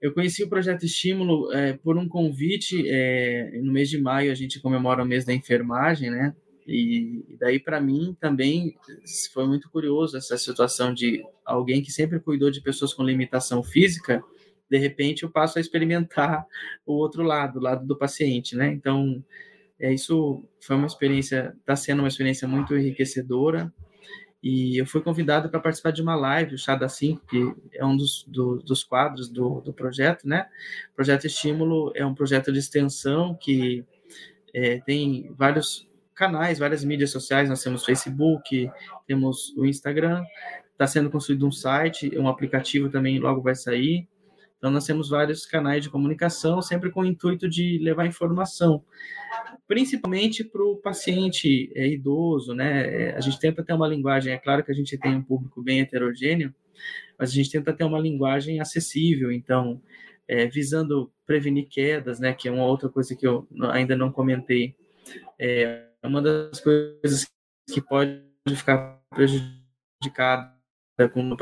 Eu 0.00 0.12
conheci 0.12 0.42
o 0.42 0.48
projeto 0.48 0.84
Estímulo 0.84 1.52
é, 1.52 1.74
por 1.74 1.96
um 1.96 2.08
convite. 2.08 2.84
É, 2.88 3.60
no 3.62 3.72
mês 3.72 3.88
de 3.88 4.00
maio 4.00 4.32
a 4.32 4.34
gente 4.34 4.60
comemora 4.60 5.02
o 5.02 5.06
mês 5.06 5.24
da 5.24 5.32
enfermagem, 5.32 6.10
né? 6.10 6.34
E 6.66 7.36
daí 7.40 7.58
para 7.58 7.80
mim 7.80 8.16
também 8.20 8.76
foi 9.32 9.46
muito 9.46 9.68
curioso 9.70 10.16
essa 10.16 10.36
situação 10.38 10.94
de 10.94 11.24
alguém 11.44 11.82
que 11.82 11.90
sempre 11.90 12.20
cuidou 12.20 12.50
de 12.50 12.60
pessoas 12.60 12.94
com 12.94 13.02
limitação 13.02 13.62
física, 13.64 14.22
de 14.70 14.78
repente 14.78 15.22
eu 15.22 15.30
passo 15.30 15.58
a 15.58 15.60
experimentar 15.60 16.46
o 16.86 16.94
outro 16.94 17.22
lado, 17.22 17.58
o 17.58 17.62
lado 17.62 17.86
do 17.86 17.96
paciente, 17.96 18.56
né? 18.56 18.72
Então, 18.72 19.22
é 19.78 19.92
isso 19.92 20.44
foi 20.60 20.76
uma 20.76 20.86
experiência, 20.86 21.54
está 21.58 21.76
sendo 21.76 21.98
uma 21.98 22.08
experiência 22.08 22.46
muito 22.48 22.74
enriquecedora. 22.74 23.72
E 24.42 24.76
eu 24.76 24.86
fui 24.86 25.00
convidado 25.00 25.48
para 25.48 25.60
participar 25.60 25.92
de 25.92 26.02
uma 26.02 26.16
live, 26.16 26.56
o 26.56 26.58
Chá 26.58 26.74
da 26.74 26.88
5, 26.88 27.26
que 27.26 27.54
é 27.72 27.86
um 27.86 27.96
dos, 27.96 28.24
do, 28.26 28.56
dos 28.56 28.82
quadros 28.82 29.28
do, 29.28 29.60
do 29.60 29.72
projeto, 29.72 30.26
né? 30.26 30.48
O 30.92 30.96
projeto 30.96 31.26
Estímulo 31.26 31.92
é 31.94 32.04
um 32.04 32.14
projeto 32.14 32.52
de 32.52 32.58
extensão 32.58 33.36
que 33.40 33.84
é, 34.52 34.80
tem 34.80 35.32
vários 35.38 35.88
canais, 36.12 36.58
várias 36.58 36.82
mídias 36.82 37.10
sociais. 37.10 37.48
Nós 37.48 37.62
temos 37.62 37.84
Facebook, 37.84 38.68
temos 39.06 39.54
o 39.56 39.64
Instagram, 39.64 40.24
está 40.72 40.88
sendo 40.88 41.08
construído 41.08 41.46
um 41.46 41.52
site, 41.52 42.18
um 42.18 42.28
aplicativo 42.28 42.90
também 42.90 43.20
logo 43.20 43.40
vai 43.40 43.54
sair. 43.54 44.08
Então, 44.58 44.70
nós 44.70 44.86
temos 44.86 45.08
vários 45.08 45.44
canais 45.44 45.82
de 45.82 45.90
comunicação, 45.90 46.62
sempre 46.62 46.90
com 46.90 47.00
o 47.00 47.04
intuito 47.04 47.48
de 47.48 47.78
levar 47.78 48.06
informação, 48.06 48.84
principalmente 49.66 50.44
para 50.44 50.62
o 50.62 50.76
paciente 50.76 51.72
é, 51.74 51.86
idoso, 51.86 52.54
né? 52.54 53.10
É, 53.10 53.16
a 53.16 53.20
gente 53.20 53.38
tenta 53.38 53.64
ter 53.64 53.72
uma 53.72 53.88
linguagem, 53.88 54.32
é 54.32 54.38
claro 54.38 54.64
que 54.64 54.70
a 54.70 54.74
gente 54.74 54.98
tem 54.98 55.16
um 55.16 55.22
público 55.22 55.62
bem 55.62 55.80
heterogêneo, 55.80 56.54
mas 57.18 57.30
a 57.30 57.34
gente 57.34 57.50
tenta 57.50 57.72
ter 57.72 57.84
uma 57.84 57.98
linguagem 57.98 58.60
acessível, 58.60 59.30
então, 59.32 59.80
é, 60.28 60.46
visando 60.46 61.12
prevenir 61.26 61.68
quedas, 61.68 62.20
né? 62.20 62.34
Que 62.34 62.48
é 62.48 62.50
uma 62.52 62.66
outra 62.66 62.88
coisa 62.88 63.14
que 63.16 63.26
eu 63.26 63.46
ainda 63.70 63.96
não 63.96 64.12
comentei. 64.12 64.74
É 65.38 65.88
uma 66.02 66.20
das 66.20 66.60
coisas 66.60 67.26
que 67.72 67.80
pode 67.80 68.22
ficar 68.56 69.00
prejudicada 69.10 70.52
com 71.12 71.32
o 71.32 71.36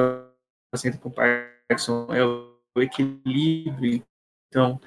paciente 0.70 0.98
com 0.98 1.10
Parkinson 1.10 2.08
é 2.14 2.24
o 2.24 2.82
equilíbrio, 2.82 4.04
então 4.48 4.80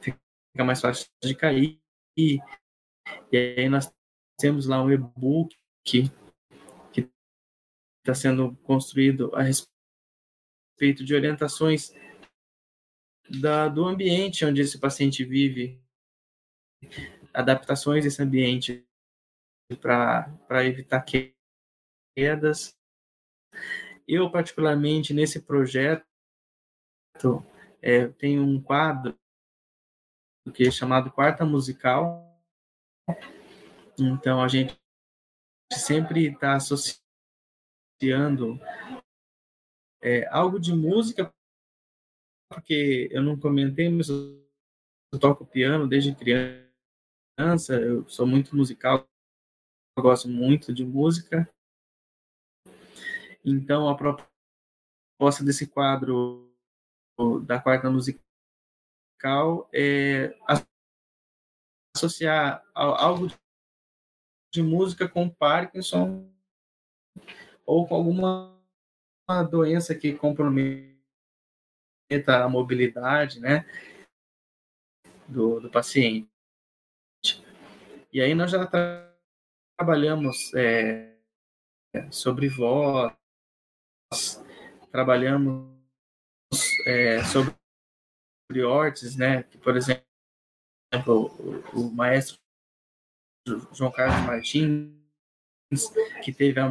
fica 0.00 0.64
mais 0.64 0.80
fácil 0.80 1.06
de 1.22 1.34
cair. 1.34 1.80
E, 2.16 2.38
aí 3.32 3.68
nós 3.68 3.92
temos 4.38 4.66
lá 4.66 4.82
um 4.82 4.90
e-book 4.90 5.56
que 5.84 6.10
está 8.00 8.14
sendo 8.14 8.54
construído 8.58 9.34
a 9.34 9.42
respeito 9.42 11.04
de 11.04 11.14
orientações 11.14 11.92
da, 13.40 13.68
do 13.68 13.84
ambiente 13.84 14.44
onde 14.44 14.60
esse 14.60 14.78
paciente 14.78 15.24
vive, 15.24 15.80
adaptações 17.32 18.04
desse 18.04 18.22
ambiente 18.22 18.86
para 19.80 20.64
evitar 20.64 21.04
quedas. 22.14 22.78
Eu, 24.06 24.30
particularmente, 24.30 25.14
nesse 25.14 25.40
projeto, 25.40 26.04
é, 27.80 28.08
tem 28.08 28.38
um 28.38 28.60
quadro 28.60 29.18
que 30.54 30.66
é 30.66 30.70
chamado 30.70 31.10
Quarta 31.10 31.44
Musical. 31.44 32.33
Então 33.98 34.42
a 34.42 34.48
gente 34.48 34.76
sempre 35.72 36.26
está 36.32 36.56
associando 36.56 37.02
é, 40.02 40.26
algo 40.28 40.58
de 40.58 40.72
música, 40.72 41.32
porque 42.50 43.08
eu 43.10 43.22
não 43.22 43.38
comentei, 43.38 43.88
mas 43.88 44.08
eu 44.08 44.44
toco 45.20 45.46
piano 45.46 45.88
desde 45.88 46.14
criança, 46.14 47.74
eu 47.80 48.08
sou 48.08 48.26
muito 48.26 48.56
musical, 48.56 49.08
gosto 49.98 50.28
muito 50.28 50.72
de 50.72 50.84
música. 50.84 51.48
Então 53.44 53.88
a 53.88 53.96
proposta 53.96 55.44
desse 55.44 55.66
quadro 55.66 56.52
da 57.46 57.60
quarta 57.60 57.90
musical 57.90 59.68
é 59.72 60.36
associar 61.94 62.64
algo 62.74 63.28
de 64.52 64.62
música 64.62 65.08
com 65.08 65.28
Parkinson 65.28 66.28
ou 67.64 67.86
com 67.86 67.94
alguma 67.94 68.54
doença 69.50 69.94
que 69.94 70.12
comprometa 70.14 70.94
a 72.26 72.48
mobilidade, 72.48 73.40
né, 73.40 73.64
do, 75.28 75.60
do 75.60 75.70
paciente. 75.70 76.28
E 78.12 78.20
aí 78.20 78.34
nós 78.34 78.50
já 78.50 78.66
tra 78.66 79.12
trabalhamos 79.76 80.54
é, 80.54 81.16
sobre 82.10 82.48
voz, 82.48 83.12
trabalhamos 84.92 85.68
é, 86.86 87.24
sobre 87.24 88.62
órteses, 88.62 89.16
né? 89.16 89.42
Que, 89.42 89.58
por 89.58 89.76
exemplo, 89.76 90.04
o, 91.06 91.78
o, 91.78 91.90
maestro 91.90 92.38
João 93.72 93.90
Carlos 93.90 94.26
Martins, 94.26 94.92
que 96.22 96.32
teve 96.32 96.60
a 96.60 96.68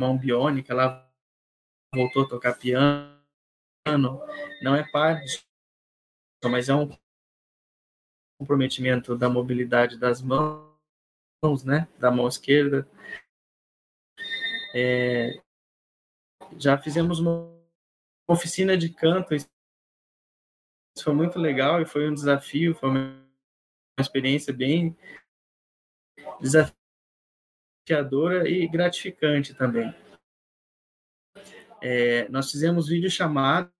mão 0.00 0.16
biônica, 0.18 0.74
lá 0.74 1.10
voltou 1.94 2.24
a 2.24 2.28
tocar 2.28 2.58
piano, 2.58 3.20
não 4.62 4.74
é 4.74 4.88
parte, 4.90 5.44
mas 6.44 6.68
é 6.68 6.74
um 6.74 6.88
comprometimento 8.38 9.16
da 9.16 9.28
mobilidade 9.28 9.98
das 9.98 10.22
mãos, 10.22 11.64
né? 11.64 11.88
Da 11.98 12.10
mão 12.10 12.26
esquerda. 12.26 12.88
É, 14.74 15.42
já 16.58 16.78
fizemos 16.78 17.18
uma 17.18 17.52
oficina 18.28 18.76
de 18.76 18.88
canto. 18.88 19.34
Foi 20.98 21.14
muito 21.14 21.38
legal 21.38 21.80
e 21.80 21.86
foi 21.86 22.08
um 22.08 22.14
desafio, 22.14 22.74
foi 22.74 22.90
uma 22.90 23.24
experiência 23.98 24.52
bem 24.52 24.96
desafiadora 26.40 26.74
e 28.48 28.66
gratificante 28.68 29.54
também. 29.54 29.94
É, 31.82 32.28
nós 32.28 32.50
fizemos 32.50 32.88
videochamadas 32.88 33.70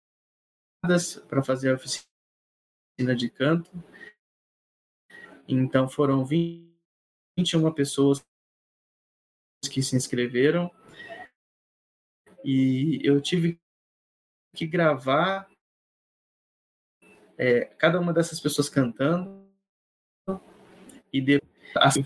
para 1.28 1.42
fazer 1.42 1.72
a 1.72 1.74
oficina 1.74 3.14
de 3.16 3.30
canto. 3.30 3.70
Então 5.46 5.88
foram 5.88 6.24
21 6.24 7.72
pessoas 7.74 8.24
que 9.70 9.82
se 9.82 9.96
inscreveram 9.96 10.70
e 12.44 13.00
eu 13.04 13.20
tive 13.20 13.60
que 14.56 14.66
gravar 14.66 15.49
é, 17.40 17.64
cada 17.78 17.98
uma 17.98 18.12
dessas 18.12 18.38
pessoas 18.38 18.68
cantando 18.68 19.46
e 21.10 21.22
depois 21.22 21.50
assim 21.76 22.04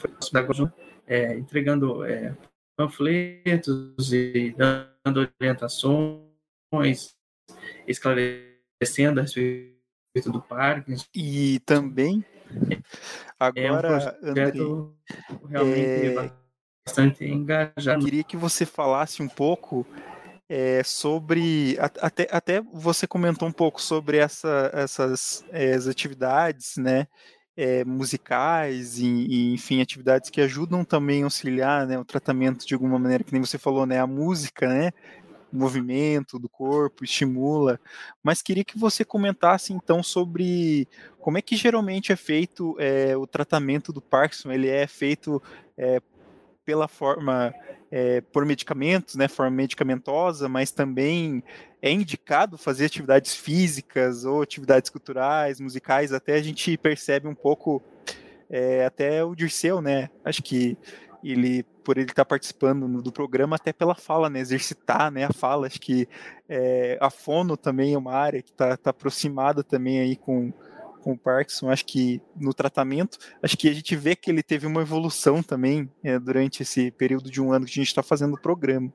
é, 1.08 1.36
entregando 1.36 2.04
é, 2.04 2.36
panfletos 2.76 4.12
e 4.12 4.54
dando 4.56 5.28
orientações, 5.40 7.16
esclarecendo 7.88 9.18
a 9.18 9.22
respeito 9.24 10.30
do 10.30 10.40
parque. 10.40 10.94
E 11.12 11.58
também 11.66 12.24
agora 13.38 14.16
é 14.22 14.26
um 14.26 14.30
Andrei, 14.30 14.52
realmente 15.48 16.06
é, 16.16 16.32
bastante 16.86 17.24
engajado. 17.24 18.04
Queria 18.04 18.22
que 18.22 18.36
você 18.36 18.64
falasse 18.64 19.20
um 19.20 19.28
pouco 19.28 19.84
é, 20.56 20.84
sobre 20.84 21.76
até, 21.80 22.28
até 22.30 22.61
você 22.61 23.08
comentou 23.08 23.49
um 23.49 23.52
pouco 23.52 23.82
sobre 23.82 24.18
essa, 24.18 24.70
essas 24.73 25.44
é, 25.50 25.75
atividades, 25.75 26.76
né? 26.76 27.08
É, 27.56 27.84
musicais 27.84 28.99
e, 28.99 29.06
e, 29.06 29.54
enfim 29.54 29.80
atividades 29.80 30.28
que 30.28 30.40
ajudam 30.40 30.84
também 30.84 31.23
a 31.23 31.26
auxiliar 31.26 31.87
né, 31.87 31.96
o 31.96 32.04
tratamento 32.04 32.66
de 32.66 32.75
alguma 32.75 32.99
maneira 32.99 33.23
que 33.23 33.32
nem 33.32 33.40
você 33.40 33.56
falou 33.56 33.87
né 33.87 34.00
a 34.00 34.08
música 34.08 34.68
né 34.68 34.90
o 35.52 35.56
movimento 35.56 36.37
do 36.37 36.49
corpo 36.49 37.04
estimula 37.04 37.78
mas 38.25 38.42
queria 38.42 38.64
que 38.64 38.76
você 38.76 39.04
comentasse 39.04 39.73
então 39.73 40.02
sobre 40.02 40.88
como 41.20 41.38
é 41.38 41.42
que 41.42 41.54
geralmente 41.54 42.11
é 42.11 42.16
feito 42.16 42.75
é, 42.80 43.16
o 43.16 43.25
tratamento 43.25 43.92
do 43.92 44.00
Parkinson 44.00 44.50
ele 44.50 44.68
é 44.68 44.88
feito 44.88 45.40
é, 45.78 46.00
pela 46.64 46.88
forma 46.88 47.54
é, 47.90 48.21
por 48.21 48.44
medicamentos, 48.44 49.14
né, 49.14 49.28
forma 49.28 49.56
medicamentosa, 49.56 50.49
mas 50.49 50.71
também 50.71 51.42
é 51.80 51.90
indicado 51.90 52.56
fazer 52.56 52.87
atividades 52.87 53.35
físicas 53.35 54.25
ou 54.25 54.42
atividades 54.42 54.90
culturais, 54.90 55.61
musicais, 55.61 56.12
até 56.12 56.35
a 56.35 56.42
gente 56.42 56.76
percebe 56.76 57.28
um 57.28 57.35
pouco, 57.35 57.83
é, 58.49 58.85
até 58.85 59.23
o 59.23 59.35
Dirceu, 59.35 59.80
né, 59.80 60.11
acho 60.25 60.42
que 60.42 60.76
ele, 61.23 61.62
por 61.83 61.97
ele 61.97 62.11
estar 62.11 62.25
participando 62.25 63.00
do 63.00 63.12
programa, 63.12 63.56
até 63.56 63.73
pela 63.73 63.94
fala, 63.94 64.28
né, 64.28 64.40
exercitar, 64.40 65.11
né, 65.11 65.25
a 65.25 65.33
fala, 65.33 65.66
acho 65.66 65.80
que 65.80 66.09
é, 66.49 66.99
a 67.00 67.11
fono 67.11 67.56
também 67.56 67.94
é 67.94 67.99
uma 67.99 68.12
área 68.12 68.42
que 68.42 68.50
está 68.50 68.76
tá 68.76 68.90
aproximada 68.90 69.62
também 69.62 70.00
aí 70.00 70.16
com, 70.16 70.52
com 71.04 71.12
o 71.12 71.18
Parkinson, 71.18 71.68
acho 71.68 71.84
que 71.84 72.18
no 72.34 72.54
tratamento, 72.54 73.18
acho 73.42 73.58
que 73.58 73.68
a 73.68 73.75
gente 73.75 73.94
vê 73.94 74.16
que 74.16 74.30
ele 74.30 74.42
teve 74.42 74.66
uma 74.66 74.80
evolução 74.80 75.42
também 75.42 75.90
é, 76.02 76.18
durante 76.18 76.62
esse 76.62 76.90
período 76.92 77.30
de 77.30 77.42
um 77.42 77.52
ano 77.52 77.66
que 77.66 77.73
a 77.73 77.75
gente 77.75 77.88
está 77.88 78.02
fazendo 78.02 78.34
o 78.34 78.40
programa. 78.40 78.90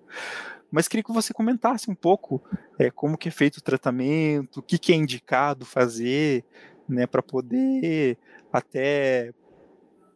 Mas 0.72 0.88
queria 0.88 1.04
que 1.04 1.14
você 1.14 1.32
comentasse 1.32 1.90
um 1.90 1.94
pouco 1.94 2.44
é, 2.80 2.90
como 2.90 3.16
que 3.16 3.30
é 3.30 3.32
feito 3.32 3.58
o 3.58 3.62
tratamento, 3.62 4.58
o 4.58 4.64
que, 4.64 4.80
que 4.80 4.92
é 4.92 4.96
indicado 4.96 5.68
fazer, 5.68 6.44
né, 6.88 7.06
para 7.06 7.22
poder 7.22 8.18
até 8.52 9.32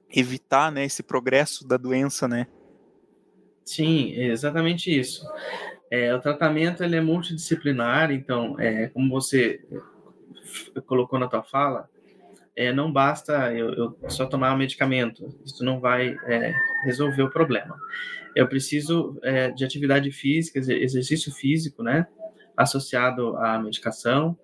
evitar, 0.09 0.71
né, 0.71 0.85
esse 0.85 1.03
progresso 1.03 1.67
da 1.67 1.77
doença, 1.77 2.27
né? 2.27 2.47
Sim, 3.63 4.13
é 4.13 4.25
exatamente 4.25 4.95
isso. 4.97 5.23
É, 5.91 6.13
o 6.15 6.19
tratamento 6.19 6.83
ele 6.83 6.95
é 6.95 7.01
multidisciplinar, 7.01 8.11
então, 8.11 8.59
é, 8.59 8.87
como 8.87 9.09
você 9.11 9.63
colocou 10.87 11.19
na 11.19 11.27
tua 11.27 11.43
fala, 11.43 11.89
é, 12.55 12.71
não 12.71 12.91
basta 12.91 13.53
eu, 13.53 13.73
eu, 13.73 13.97
só 14.09 14.25
tomar 14.25 14.53
um 14.53 14.57
medicamento, 14.57 15.27
isso 15.45 15.63
não 15.63 15.79
vai 15.79 16.15
é, 16.25 16.53
resolver 16.85 17.23
o 17.23 17.29
problema. 17.29 17.75
Eu 18.35 18.47
preciso 18.47 19.19
é, 19.23 19.51
de 19.51 19.63
atividade 19.63 20.11
física, 20.11 20.59
exercício 20.59 21.31
físico, 21.31 21.83
né, 21.83 22.07
associado 22.55 23.35
à 23.37 23.59
medicação, 23.59 24.37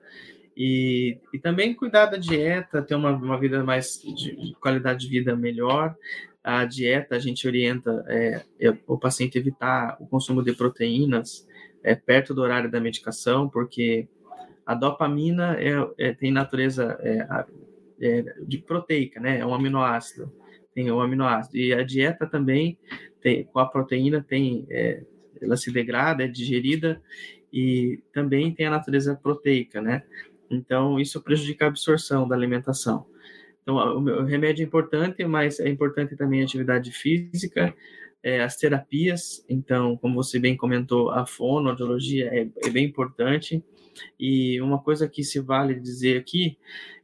e, 0.56 1.18
e 1.34 1.40
também 1.40 1.74
cuidar 1.74 2.08
da 2.08 2.18
dieta, 2.18 2.82
ter 2.82 2.96
uma, 2.96 3.12
uma 3.12 3.40
vida 3.40 3.64
mais, 3.64 4.02
de, 4.02 4.36
de 4.36 4.56
qualidade 4.60 5.00
de 5.02 5.08
vida 5.08 5.34
melhor. 5.34 5.96
A 6.44 6.66
dieta, 6.66 7.16
a 7.16 7.20
gente 7.20 7.48
orienta 7.48 8.04
é, 8.10 8.44
o 8.86 8.98
paciente 8.98 9.38
evitar 9.38 9.96
o 10.02 10.08
consumo 10.08 10.44
de 10.44 10.52
proteínas 10.54 11.48
é, 11.82 11.96
perto 11.96 12.34
do 12.34 12.42
horário 12.42 12.70
da 12.70 12.80
medicação, 12.80 13.48
porque 13.48 14.08
a 14.66 14.76
dopamina 14.76 15.58
é, 15.60 15.72
é 15.98 16.14
tem 16.14 16.32
natureza 16.32 16.98
é, 17.02 17.26
é, 18.02 18.22
de 18.46 18.58
proteica, 18.60 19.20
né? 19.20 19.40
É 19.40 19.46
um 19.46 19.54
aminoácido, 19.54 20.32
tem 20.74 20.92
um 20.92 21.02
aminoácido. 21.02 21.58
E 21.58 21.74
a 21.74 21.84
dieta 21.84 22.26
também, 22.26 22.78
tem, 23.22 23.44
com 23.46 23.60
a 23.60 23.66
proteína, 23.66 24.26
tem, 24.28 24.66
é, 24.70 25.04
ela 25.42 25.58
se 25.58 25.72
degrada, 25.72 26.24
é 26.24 26.28
digerida 26.28 27.02
e 27.52 28.02
também 28.14 28.54
tem 28.54 28.68
a 28.68 28.72
natureza 28.72 29.16
proteica, 29.16 29.82
né? 29.82 30.04
Então, 30.50 31.00
isso 31.00 31.22
prejudica 31.22 31.66
a 31.66 31.68
absorção 31.68 32.28
da 32.28 32.36
alimentação. 32.36 33.06
Então, 33.62 33.76
o, 33.76 34.24
remédio 34.24 34.64
é 34.64 34.66
importante, 34.66 35.24
mas 35.26 35.60
é 35.60 35.70
importante 35.70 36.16
também 36.16 36.42
a 36.42 36.44
atividade 36.44 36.92
física, 36.92 37.74
é, 38.24 38.42
as 38.42 38.56
terapias. 38.56 39.46
Então, 39.48 39.96
como 39.98 40.16
você 40.16 40.40
bem 40.40 40.58
comentou, 40.58 41.12
a 41.12 41.26
fonoaudiologia 41.26 42.30
é, 42.34 42.48
é 42.66 42.70
bem 42.70 42.86
importante. 42.86 43.64
E 44.20 44.60
uma 44.62 44.80
coisa 44.82 45.08
que 45.08 45.24
se 45.24 45.40
vale 45.40 45.76
dizer 45.80 46.20
aqui 46.20 46.58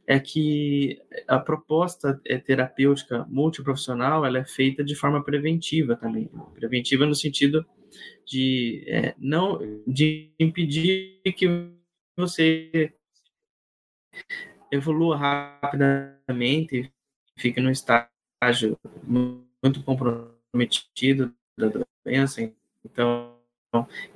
é 0.06 0.20
que 0.20 1.02
a 1.26 1.38
proposta 1.38 2.20
é, 2.24 2.38
terapêutica 2.38 3.26
multiprofissional 3.28 4.24
ela 4.24 4.38
é 4.38 4.44
feita 4.44 4.84
de 4.84 4.94
forma 4.94 5.22
preventiva 5.22 5.96
também, 5.96 6.30
preventiva 6.54 7.04
no 7.04 7.14
sentido 7.14 7.66
de 8.24 8.84
é, 8.86 9.14
não 9.18 9.58
de 9.86 10.30
impedir 10.38 11.20
que 11.36 11.48
você 12.16 12.92
evolua 14.70 15.16
rapidamente, 15.16 16.92
fique 17.36 17.60
no 17.60 17.70
estágio 17.70 18.78
muito 19.62 19.82
comprometido 19.82 21.34
da 21.58 21.70
doença. 22.04 22.52
Então, 22.84 23.36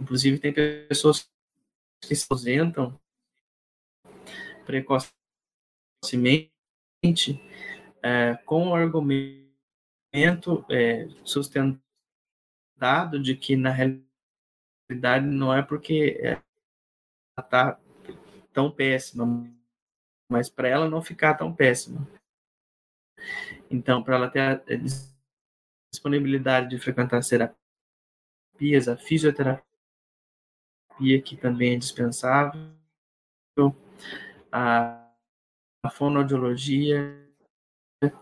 inclusive 0.00 0.38
tem 0.38 0.52
pessoas 0.52 1.28
que 2.00 2.14
se 2.14 2.24
aposentam 2.24 2.98
precocemente 4.64 6.50
é, 8.02 8.34
com 8.44 8.68
o 8.68 8.74
argumento 8.74 10.64
é, 10.70 11.08
sustentado 11.24 11.82
de 13.22 13.36
que 13.36 13.56
na 13.56 13.70
realidade 13.70 15.26
não 15.26 15.54
é 15.54 15.62
porque 15.62 16.18
ela 16.20 16.44
está 17.38 17.78
tão 18.52 18.70
péssima, 18.70 19.26
mas 20.30 20.48
para 20.48 20.68
ela 20.68 20.88
não 20.88 21.02
ficar 21.02 21.34
tão 21.34 21.54
péssima. 21.54 22.06
Então, 23.70 24.02
para 24.02 24.16
ela 24.16 24.30
ter 24.30 24.40
a 24.40 24.60
disponibilidade 25.92 26.70
de 26.70 26.78
frequentar 26.78 27.18
as 27.18 27.28
terapias, 27.28 28.88
a 28.88 28.96
fisioterapia 28.96 29.69
que 31.22 31.36
também 31.36 31.74
é 31.74 31.78
dispensável, 31.78 32.60
a, 34.52 35.10
a 35.82 35.90
fonoaudiologia, 35.90 37.28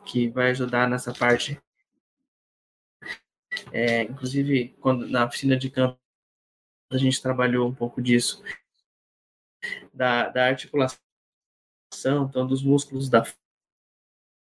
que 0.04 0.28
vai 0.28 0.50
ajudar 0.50 0.88
nessa 0.88 1.12
parte. 1.12 1.60
É, 3.72 4.02
inclusive, 4.02 4.70
quando 4.80 5.08
na 5.08 5.24
oficina 5.24 5.56
de 5.56 5.70
campo 5.70 5.98
a 6.90 6.96
gente 6.96 7.20
trabalhou 7.20 7.68
um 7.68 7.74
pouco 7.74 8.00
disso, 8.00 8.42
da, 9.92 10.28
da 10.28 10.46
articulação, 10.46 10.98
então, 12.28 12.46
dos 12.46 12.62
músculos 12.62 13.08
da 13.08 13.24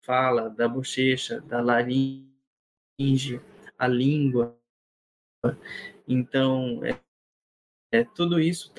fala, 0.05 0.49
da 0.49 0.67
bochecha, 0.67 1.41
da 1.41 1.61
laringe, 1.61 2.29
a 3.77 3.87
língua. 3.87 4.59
Então, 6.07 6.83
é, 6.83 6.99
é, 7.91 8.03
tudo 8.03 8.39
isso, 8.39 8.73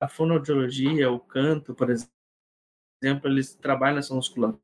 a 0.00 0.08
fonoaudiologia, 0.08 1.10
o 1.10 1.20
canto, 1.20 1.74
por 1.74 1.88
exemplo, 1.90 3.30
eles 3.30 3.54
trabalham 3.54 3.96
nessa 3.96 4.14
musculatura 4.14 4.60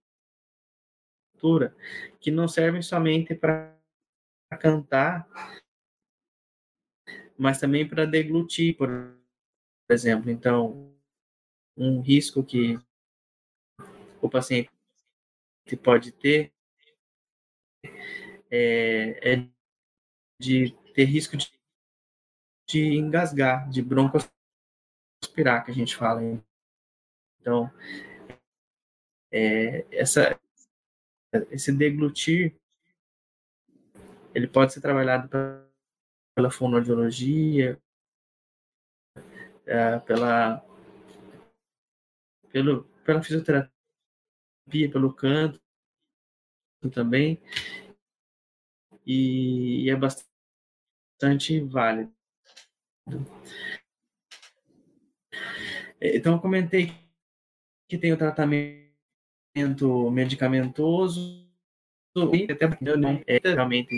que 2.20 2.30
não 2.30 2.48
servem 2.48 2.82
somente 2.82 3.34
para 3.34 3.78
cantar, 4.58 5.28
mas 7.38 7.60
também 7.60 7.86
para 7.86 8.06
deglutir, 8.06 8.76
por 8.76 8.88
exemplo. 9.90 10.30
Então, 10.30 10.96
um 11.76 12.00
risco 12.00 12.42
que 12.42 12.78
o 14.22 14.30
paciente 14.30 14.70
pode 15.82 16.10
ter 16.12 16.52
é, 18.50 19.34
é 19.34 19.48
de 20.40 20.72
ter 20.94 21.04
risco 21.04 21.36
de, 21.36 21.55
de 22.66 22.96
engasgar, 22.96 23.68
de 23.70 23.80
broncoaspirar, 23.82 25.64
que 25.64 25.70
a 25.70 25.74
gente 25.74 25.94
fala. 25.94 26.20
Então, 27.40 27.70
é, 29.30 29.86
essa, 29.90 30.38
esse 31.50 31.72
deglutir, 31.72 32.56
ele 34.34 34.48
pode 34.48 34.72
ser 34.72 34.80
trabalhado 34.80 35.28
pela 36.34 36.50
fonoaudiologia, 36.50 37.80
é, 39.64 39.98
pela, 40.00 40.64
pelo, 42.50 42.84
pela 43.04 43.22
fisioterapia, 43.22 43.70
pelo 44.92 45.12
canto 45.12 45.60
também, 46.92 47.40
e, 49.04 49.84
e 49.84 49.90
é 49.90 49.96
bastante 49.96 51.60
válido. 51.60 52.15
Então, 56.00 56.34
eu 56.34 56.40
comentei 56.40 56.92
que 57.88 57.96
tem 57.96 58.12
o 58.12 58.18
tratamento 58.18 60.10
medicamentoso, 60.10 61.46
até 62.50 62.96
não 62.96 63.22
é, 63.26 63.38
realmente 63.42 63.90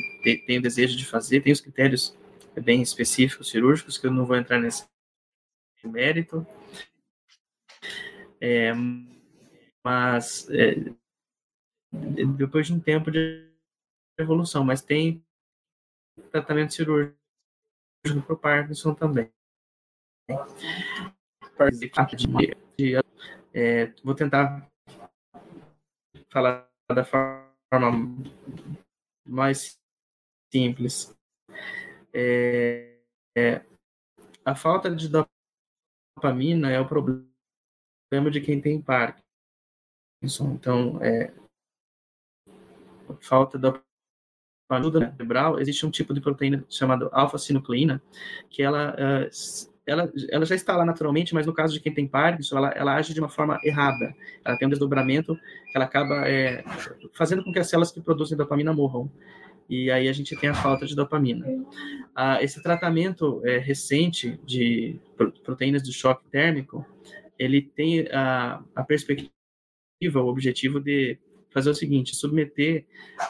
tenho 0.47 0.61
desejo 0.61 0.97
de 0.97 1.07
fazer, 1.07 1.41
tem 1.41 1.53
os 1.53 1.61
critérios 1.61 2.17
bem 2.61 2.83
específicos 2.83 3.49
cirúrgicos, 3.49 3.97
que 3.97 4.07
eu 4.07 4.11
não 4.11 4.27
vou 4.27 4.37
entrar 4.37 4.61
nesse 4.61 4.87
mérito. 5.85 6.47
É, 8.41 8.73
mas 9.83 10.49
é, 10.51 10.75
depois 12.37 12.67
de 12.67 12.73
um 12.73 12.81
tempo 12.81 13.11
de 13.11 13.49
evolução, 14.19 14.65
mas 14.65 14.83
tem 14.83 15.25
tratamento 16.31 16.75
cirúrgico 16.75 17.18
para 18.03 18.33
o 18.33 18.39
Parkinson 18.39 18.95
também. 18.95 19.33
É, 23.55 23.87
vou 24.05 24.15
tentar 24.15 24.71
falar 26.31 26.69
da 26.89 27.05
forma 27.05 27.91
mais 29.27 29.79
simples. 30.53 31.17
É, 32.13 33.01
é, 33.37 33.65
a 34.45 34.55
falta 34.55 34.95
de 34.95 35.09
dopamina 35.09 36.71
é 36.71 36.81
o 36.81 36.89
problema 36.89 38.31
de 38.31 38.41
quem 38.41 38.61
tem 38.61 38.81
Parkinson. 38.81 40.53
Então, 40.55 41.03
é, 41.03 41.35
falta 43.21 43.59
da 44.69 44.79
dopamina 44.79 45.13
cerebral, 45.13 45.61
existe 45.61 45.87
um 45.87 45.91
tipo 45.91 46.13
de 46.13 46.21
proteína 46.21 46.65
chamada 46.69 47.09
alfa-sinucleína, 47.13 48.03
que 48.51 48.63
ela, 48.63 48.95
uh, 48.95 49.69
ela, 49.87 50.13
ela 50.31 50.45
já 50.45 50.55
está 50.55 50.77
lá 50.77 50.85
naturalmente, 50.85 51.35
mas 51.35 51.47
no 51.47 51.55
caso 51.55 51.73
de 51.73 51.81
quem 51.81 51.93
tem 51.93 52.07
Parkinson, 52.07 52.59
ela, 52.59 52.71
ela 52.71 52.95
age 52.95 53.15
de 53.15 53.21
uma 53.21 53.29
forma 53.29 53.59
errada. 53.65 54.15
Ela 54.45 54.57
tem 54.59 54.67
um 54.67 54.71
desdobramento 54.71 55.39
ela 55.75 55.85
acaba 55.85 56.29
é, 56.29 56.65
fazendo 57.13 57.45
com 57.45 57.53
que 57.53 57.59
as 57.59 57.69
células 57.69 57.93
que 57.93 58.01
produzem 58.01 58.37
dopamina 58.37 58.73
morram 58.73 59.11
e 59.69 59.91
aí 59.91 60.09
a 60.09 60.13
gente 60.13 60.35
tem 60.37 60.49
a 60.49 60.55
falta 60.55 60.87
de 60.87 60.97
dopamina. 60.97 61.47
Ah, 62.15 62.43
esse 62.43 62.63
tratamento 62.63 63.43
é, 63.45 63.59
recente 63.59 64.41
de 64.45 64.99
proteínas 65.45 65.83
do 65.83 65.93
choque 65.93 66.25
térmico, 66.31 66.87
ele 67.39 67.61
tem 67.61 68.09
a, 68.11 68.63
a 68.75 68.83
perspectiva, 68.83 69.31
o 70.17 70.27
objetivo 70.27 70.81
de 70.81 71.19
fazer 71.51 71.71
o 71.71 71.75
seguinte, 71.75 72.15
submeter 72.15 72.85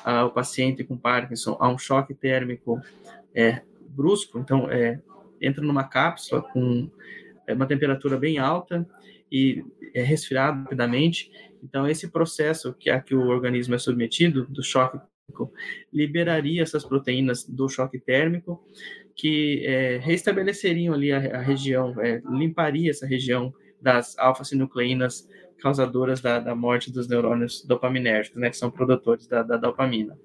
ah, 0.05 0.25
o 0.25 0.31
paciente 0.31 0.85
com 0.85 0.97
Parkinson 0.97 1.57
a 1.61 1.69
um 1.69 1.79
choque 1.79 2.15
térmico 2.15 2.81
é, 3.35 3.63
brusco, 3.89 4.39
então 4.39 4.71
é, 4.71 5.01
entra 5.41 5.65
numa 5.65 5.85
cápsula 5.85 6.43
com 6.43 6.91
é, 7.47 7.55
uma 7.55 7.67
temperatura 7.67 8.17
bem 8.17 8.39
alta 8.39 8.87
e 9.31 9.65
é 9.95 10.03
resfriado 10.03 10.63
rapidamente. 10.63 11.31
Então, 11.63 11.89
esse 11.89 12.09
processo 12.09 12.73
que 12.73 12.91
a 12.91 13.01
que 13.01 13.15
o 13.15 13.27
organismo 13.29 13.75
é 13.75 13.79
submetido, 13.79 14.47
do 14.47 14.63
choque 14.63 14.99
liberaria 15.93 16.63
essas 16.63 16.85
proteínas 16.85 17.45
do 17.45 17.69
choque 17.69 17.99
térmico, 17.99 18.65
que 19.15 19.63
é, 19.67 19.99
restabeleceriam 19.99 20.95
ali 20.95 21.13
a, 21.13 21.39
a 21.39 21.41
região, 21.41 21.95
é, 22.01 22.23
limparia 22.31 22.91
essa 22.91 23.07
região 23.07 23.53
das 23.81 24.19
alfa-sinucleínas 24.19 25.29
causadoras 25.61 26.21
da, 26.21 26.39
da, 26.39 26.55
morte 26.55 26.93
dos 26.93 27.09
neurônios 27.09 27.65
dopaminérgicos, 27.65 28.41
né, 28.41 28.51
que 28.51 28.57
são 28.57 28.71
produtores 28.71 29.27
da, 29.27 29.43
da, 29.43 29.57
dopamina. 29.57 30.17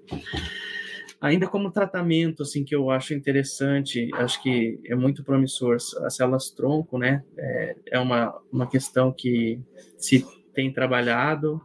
Ainda 1.19 1.47
como 1.47 1.71
tratamento, 1.71 2.43
assim, 2.43 2.63
que 2.63 2.75
eu 2.75 2.91
acho 2.91 3.13
interessante, 3.13 4.09
acho 4.15 4.41
que 4.43 4.79
é 4.85 4.95
muito 4.95 5.23
promissor, 5.23 5.75
as 5.75 6.15
células 6.15 6.51
tronco, 6.51 6.97
né, 6.97 7.23
é, 7.37 7.75
é 7.93 7.99
uma, 7.99 8.39
uma 8.51 8.67
questão 8.67 9.11
que 9.11 9.59
se 9.97 10.25
tem 10.53 10.71
trabalhado, 10.71 11.61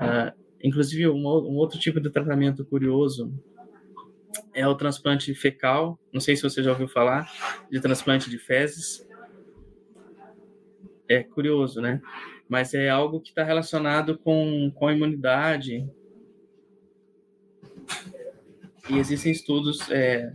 uh, 0.00 0.44
Inclusive, 0.64 1.06
um, 1.08 1.18
um 1.18 1.56
outro 1.56 1.78
tipo 1.78 2.00
de 2.00 2.08
tratamento 2.08 2.64
curioso 2.64 3.30
é 4.54 4.66
o 4.66 4.74
transplante 4.74 5.34
fecal. 5.34 6.00
Não 6.10 6.22
sei 6.22 6.34
se 6.34 6.42
você 6.42 6.62
já 6.62 6.70
ouviu 6.70 6.88
falar 6.88 7.30
de 7.70 7.78
transplante 7.80 8.30
de 8.30 8.38
fezes. 8.38 9.06
É 11.06 11.22
curioso, 11.22 11.82
né? 11.82 12.00
Mas 12.48 12.74
é 12.74 12.88
algo 12.88 13.20
que 13.20 13.30
está 13.30 13.42
relacionado 13.42 14.18
com, 14.18 14.70
com 14.74 14.86
a 14.86 14.92
imunidade. 14.92 15.88
E 18.90 18.98
existem 18.98 19.32
estudos 19.32 19.90
é, 19.90 20.32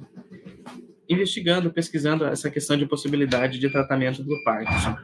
investigando, 1.07 1.71
pesquisando 1.71 2.25
essa 2.25 2.49
questão 2.49 2.77
de 2.77 2.85
possibilidade 2.85 3.59
de 3.59 3.69
tratamento 3.69 4.23
do 4.23 4.43
Parkinson. 4.43 4.95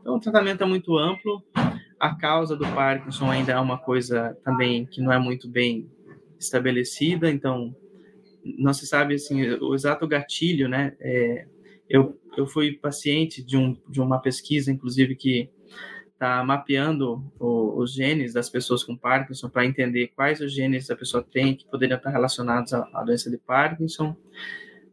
Então, 0.00 0.16
o 0.16 0.20
tratamento 0.20 0.62
é 0.62 0.66
muito 0.66 0.98
amplo, 0.98 1.42
a 1.98 2.14
causa 2.14 2.54
do 2.56 2.66
Parkinson 2.68 3.30
ainda 3.30 3.52
é 3.52 3.58
uma 3.58 3.78
coisa 3.78 4.36
também 4.44 4.84
que 4.84 5.00
não 5.00 5.10
é 5.10 5.18
muito 5.18 5.48
bem 5.48 5.90
estabelecida, 6.38 7.30
então 7.30 7.74
não 8.44 8.74
se 8.74 8.86
sabe 8.86 9.14
assim 9.14 9.42
o 9.52 9.74
exato 9.74 10.06
gatilho, 10.06 10.68
né? 10.68 10.94
É, 11.00 11.46
eu, 11.88 12.18
eu 12.36 12.46
fui 12.46 12.72
paciente 12.72 13.42
de, 13.42 13.56
um, 13.56 13.76
de 13.88 14.00
uma 14.00 14.18
pesquisa, 14.18 14.70
inclusive, 14.70 15.14
que 15.14 15.48
está 16.24 16.42
mapeando 16.42 17.22
o, 17.38 17.78
os 17.78 17.92
genes 17.92 18.32
das 18.32 18.48
pessoas 18.48 18.82
com 18.82 18.96
Parkinson 18.96 19.50
para 19.50 19.66
entender 19.66 20.08
quais 20.16 20.40
os 20.40 20.52
genes 20.52 20.90
a 20.90 20.96
pessoa 20.96 21.22
tem 21.22 21.54
que 21.54 21.66
poderiam 21.66 21.98
estar 21.98 22.10
relacionados 22.10 22.72
à, 22.72 22.88
à 22.94 23.04
doença 23.04 23.30
de 23.30 23.36
Parkinson. 23.36 24.16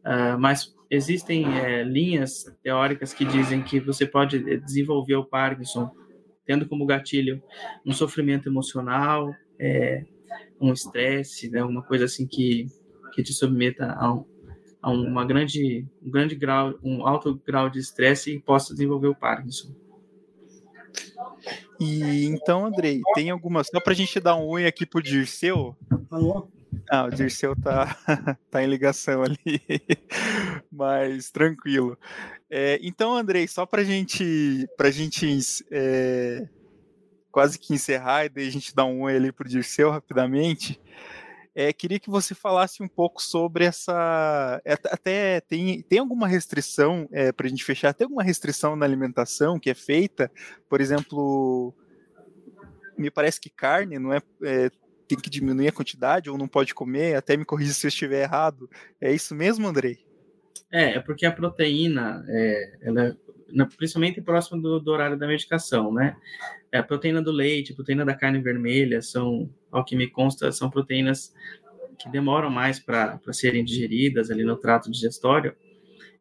Uh, 0.04 0.38
mas 0.38 0.74
existem 0.90 1.46
é, 1.58 1.82
linhas 1.82 2.44
teóricas 2.62 3.14
que 3.14 3.24
dizem 3.24 3.62
que 3.62 3.80
você 3.80 4.04
pode 4.04 4.60
desenvolver 4.60 5.14
o 5.14 5.24
Parkinson 5.24 5.90
tendo 6.44 6.68
como 6.68 6.84
gatilho 6.84 7.42
um 7.86 7.92
sofrimento 7.92 8.48
emocional, 8.48 9.34
é, 9.58 10.04
um 10.60 10.72
estresse, 10.72 11.48
né, 11.48 11.64
uma 11.64 11.82
coisa 11.82 12.04
assim 12.04 12.26
que, 12.26 12.66
que 13.14 13.22
te 13.22 13.32
submeta 13.32 13.92
a, 13.92 14.12
um, 14.12 14.24
a 14.82 14.90
uma 14.90 15.24
grande, 15.24 15.86
um 16.02 16.10
grande 16.10 16.34
grau, 16.34 16.74
um 16.82 17.06
alto 17.06 17.40
grau 17.46 17.70
de 17.70 17.78
estresse 17.78 18.34
e 18.34 18.40
possa 18.40 18.74
desenvolver 18.74 19.08
o 19.08 19.14
Parkinson. 19.14 19.81
E 21.82 22.26
então, 22.26 22.64
Andrei, 22.64 23.00
tem 23.12 23.28
algumas. 23.28 23.66
Só 23.66 23.80
para 23.80 23.92
a 23.92 23.96
gente 23.96 24.20
dar 24.20 24.36
um 24.36 24.46
oi 24.46 24.66
aqui 24.66 24.86
pro 24.86 25.02
Dirceu. 25.02 25.76
Alô? 26.08 26.48
Ah, 26.88 27.06
o 27.06 27.10
Dirceu 27.10 27.56
tá, 27.56 27.96
tá 28.48 28.62
em 28.62 28.68
ligação 28.68 29.24
ali, 29.24 29.60
mas 30.70 31.32
tranquilo. 31.32 31.98
É, 32.48 32.78
então, 32.82 33.16
Andrei, 33.16 33.48
só 33.48 33.66
para 33.66 33.82
gente, 33.82 34.68
a 34.78 34.90
gente 34.90 35.26
é, 35.72 36.48
quase 37.32 37.58
que 37.58 37.74
encerrar 37.74 38.26
e 38.26 38.28
daí 38.28 38.46
a 38.46 38.52
gente 38.52 38.72
dar 38.74 38.84
um 38.84 39.02
oi 39.02 39.16
ali 39.16 39.32
pro 39.32 39.48
Dirceu 39.48 39.90
rapidamente, 39.90 40.80
é, 41.54 41.72
queria 41.72 42.00
que 42.00 42.10
você 42.10 42.34
falasse 42.34 42.82
um 42.82 42.88
pouco 42.88 43.22
sobre 43.22 43.64
essa. 43.64 44.60
É, 44.64 44.72
até 44.72 45.40
tem, 45.40 45.82
tem 45.82 45.98
alguma 45.98 46.26
restrição, 46.26 47.08
é, 47.12 47.30
para 47.32 47.46
a 47.46 47.50
gente 47.50 47.64
fechar, 47.64 47.92
tem 47.92 48.04
alguma 48.04 48.22
restrição 48.22 48.74
na 48.74 48.86
alimentação 48.86 49.58
que 49.58 49.70
é 49.70 49.74
feita? 49.74 50.30
Por 50.68 50.80
exemplo, 50.80 51.74
me 52.96 53.10
parece 53.10 53.40
que 53.40 53.50
carne 53.50 53.98
não 53.98 54.12
é, 54.12 54.20
é 54.42 54.70
tem 55.06 55.18
que 55.18 55.28
diminuir 55.28 55.68
a 55.68 55.72
quantidade 55.72 56.30
ou 56.30 56.38
não 56.38 56.48
pode 56.48 56.74
comer, 56.74 57.16
até 57.16 57.36
me 57.36 57.44
corrija 57.44 57.74
se 57.74 57.86
eu 57.86 57.88
estiver 57.88 58.22
errado. 58.22 58.68
É 59.00 59.12
isso 59.12 59.34
mesmo, 59.34 59.66
Andrei? 59.66 59.98
É, 60.70 60.94
é 60.94 61.00
porque 61.00 61.26
a 61.26 61.32
proteína, 61.32 62.24
é, 62.28 62.78
ela, 62.80 63.16
principalmente 63.76 64.20
próximo 64.20 64.60
do, 64.60 64.80
do, 64.80 64.90
horário 64.90 65.18
da 65.18 65.26
medicação, 65.26 65.92
né? 65.92 66.16
É, 66.70 66.78
a 66.78 66.82
proteína 66.82 67.22
do 67.22 67.30
leite, 67.30 67.72
a 67.72 67.74
proteína 67.74 68.04
da 68.04 68.14
carne 68.14 68.40
vermelha, 68.40 69.02
são, 69.02 69.50
ao 69.70 69.84
que 69.84 69.94
me 69.96 70.06
consta, 70.06 70.50
são 70.52 70.70
proteínas 70.70 71.34
que 71.98 72.08
demoram 72.08 72.50
mais 72.50 72.78
para 72.80 73.20
serem 73.32 73.64
digeridas 73.64 74.30
ali 74.30 74.44
no 74.44 74.56
trato 74.56 74.90
digestório. 74.90 75.54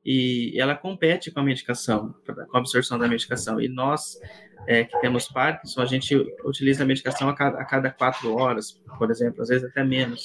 e 0.03 0.59
ela 0.59 0.75
compete 0.75 1.29
com 1.29 1.39
a 1.39 1.43
medicação, 1.43 2.15
com 2.25 2.57
a 2.57 2.59
absorção 2.59 2.97
da 2.97 3.07
medicação. 3.07 3.61
E 3.61 3.67
nós 3.67 4.19
é, 4.67 4.83
que 4.83 4.99
temos 4.99 5.27
Parkinson, 5.27 5.81
a 5.81 5.85
gente 5.85 6.15
utiliza 6.43 6.83
a 6.83 6.85
medicação 6.85 7.29
a 7.29 7.35
cada, 7.35 7.59
a 7.59 7.65
cada 7.65 7.89
quatro 7.89 8.33
horas, 8.35 8.71
por 8.97 9.09
exemplo, 9.09 9.41
às 9.41 9.49
vezes 9.49 9.67
até 9.67 9.83
menos. 9.83 10.21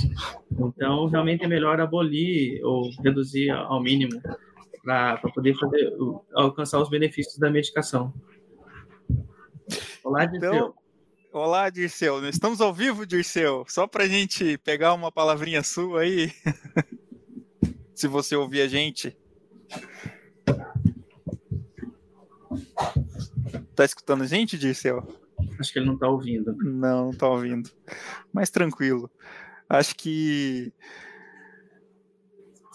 Então, 0.58 1.06
realmente 1.06 1.44
é 1.44 1.48
melhor 1.48 1.80
abolir 1.80 2.62
ou 2.64 2.90
reduzir 3.02 3.50
ao 3.50 3.82
mínimo 3.82 4.20
para 4.86 5.18
poder 5.34 5.58
fazer, 5.58 5.92
alcançar 6.32 6.80
os 6.80 6.88
benefícios 6.88 7.36
da 7.38 7.50
medicação. 7.50 8.14
Olá, 10.04 10.24
Dirceu. 10.24 10.54
Então, 10.54 10.74
olá, 11.32 11.68
Dirceu. 11.68 12.28
Estamos 12.28 12.60
ao 12.60 12.72
vivo, 12.72 13.04
Dirceu. 13.04 13.64
Só 13.66 13.88
para 13.88 14.04
a 14.04 14.08
gente 14.08 14.56
pegar 14.58 14.94
uma 14.94 15.10
palavrinha 15.10 15.60
sua 15.64 16.02
aí. 16.02 16.32
Se 17.96 18.06
você 18.06 18.36
ouvir 18.36 18.60
a 18.60 18.68
gente. 18.68 19.16
Tá 23.74 23.84
escutando 23.84 24.22
a 24.22 24.26
gente, 24.26 24.56
Dirceu? 24.56 25.02
Acho 25.58 25.72
que 25.72 25.80
ele 25.80 25.86
não 25.86 25.98
tá 25.98 26.08
ouvindo. 26.08 26.54
Não, 26.58 27.06
não 27.06 27.12
tá 27.12 27.28
ouvindo. 27.28 27.70
Mas 28.32 28.50
tranquilo. 28.50 29.10
Acho 29.68 29.96
que 29.96 30.72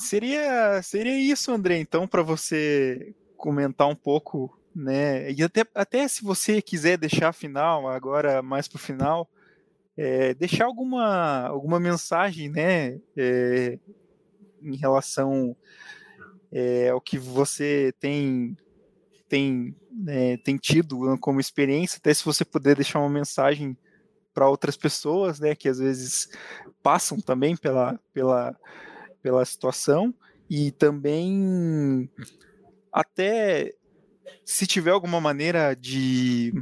seria 0.01 0.81
seria 0.81 1.17
isso, 1.17 1.51
André, 1.51 1.77
então, 1.79 2.07
para 2.07 2.21
você 2.21 3.13
comentar 3.37 3.87
um 3.87 3.95
pouco 3.95 4.57
né? 4.75 5.31
E 5.31 5.43
até, 5.43 5.65
até 5.75 6.07
se 6.07 6.23
você 6.23 6.61
quiser 6.61 6.97
deixar 6.97 7.33
final, 7.33 7.87
agora 7.87 8.41
mais 8.41 8.67
para 8.67 8.77
o 8.77 8.79
final, 8.79 9.29
é, 9.97 10.33
deixar 10.33 10.65
alguma, 10.65 11.47
alguma 11.47 11.79
mensagem, 11.79 12.49
né? 12.49 12.99
É, 13.15 13.77
em 14.61 14.75
relação 14.75 15.55
é, 16.51 16.89
ao 16.89 17.01
que 17.01 17.17
você 17.17 17.93
tem 17.99 18.57
tem, 19.27 19.73
né, 19.89 20.35
tem 20.35 20.57
tido 20.57 21.17
como 21.19 21.39
experiência, 21.39 21.97
até 21.97 22.13
se 22.13 22.25
você 22.25 22.43
puder 22.43 22.75
deixar 22.75 22.99
uma 22.99 23.09
mensagem 23.09 23.77
para 24.33 24.49
outras 24.49 24.75
pessoas, 24.75 25.39
né, 25.39 25.55
que 25.55 25.69
às 25.69 25.79
vezes 25.79 26.27
passam 26.83 27.17
também 27.17 27.55
pela, 27.55 27.97
pela, 28.13 28.53
pela 29.21 29.45
situação 29.45 30.13
e 30.49 30.71
também 30.71 32.09
até 32.91 33.73
se 34.45 34.67
tiver 34.67 34.91
alguma 34.91 35.21
maneira 35.21 35.75
de 35.75 36.53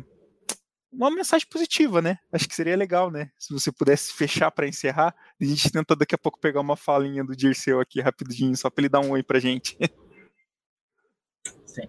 uma 0.91 1.11
mensagem 1.11 1.47
positiva, 1.49 2.01
né? 2.01 2.17
Acho 2.31 2.47
que 2.47 2.55
seria 2.55 2.75
legal, 2.75 3.11
né? 3.11 3.31
Se 3.37 3.53
você 3.53 3.71
pudesse 3.71 4.13
fechar 4.13 4.51
para 4.51 4.67
encerrar, 4.67 5.15
a 5.39 5.45
gente 5.45 5.71
tenta 5.71 5.95
daqui 5.95 6.15
a 6.15 6.17
pouco 6.17 6.39
pegar 6.39 6.61
uma 6.61 6.75
falinha 6.75 7.23
do 7.23 7.35
Dirceu 7.35 7.79
aqui 7.79 8.01
rapidinho, 8.01 8.55
só 8.55 8.69
para 8.69 8.81
ele 8.81 8.89
dar 8.89 8.99
um 8.99 9.11
oi 9.11 9.23
pra 9.23 9.39
gente. 9.39 9.77
Sim. 11.65 11.87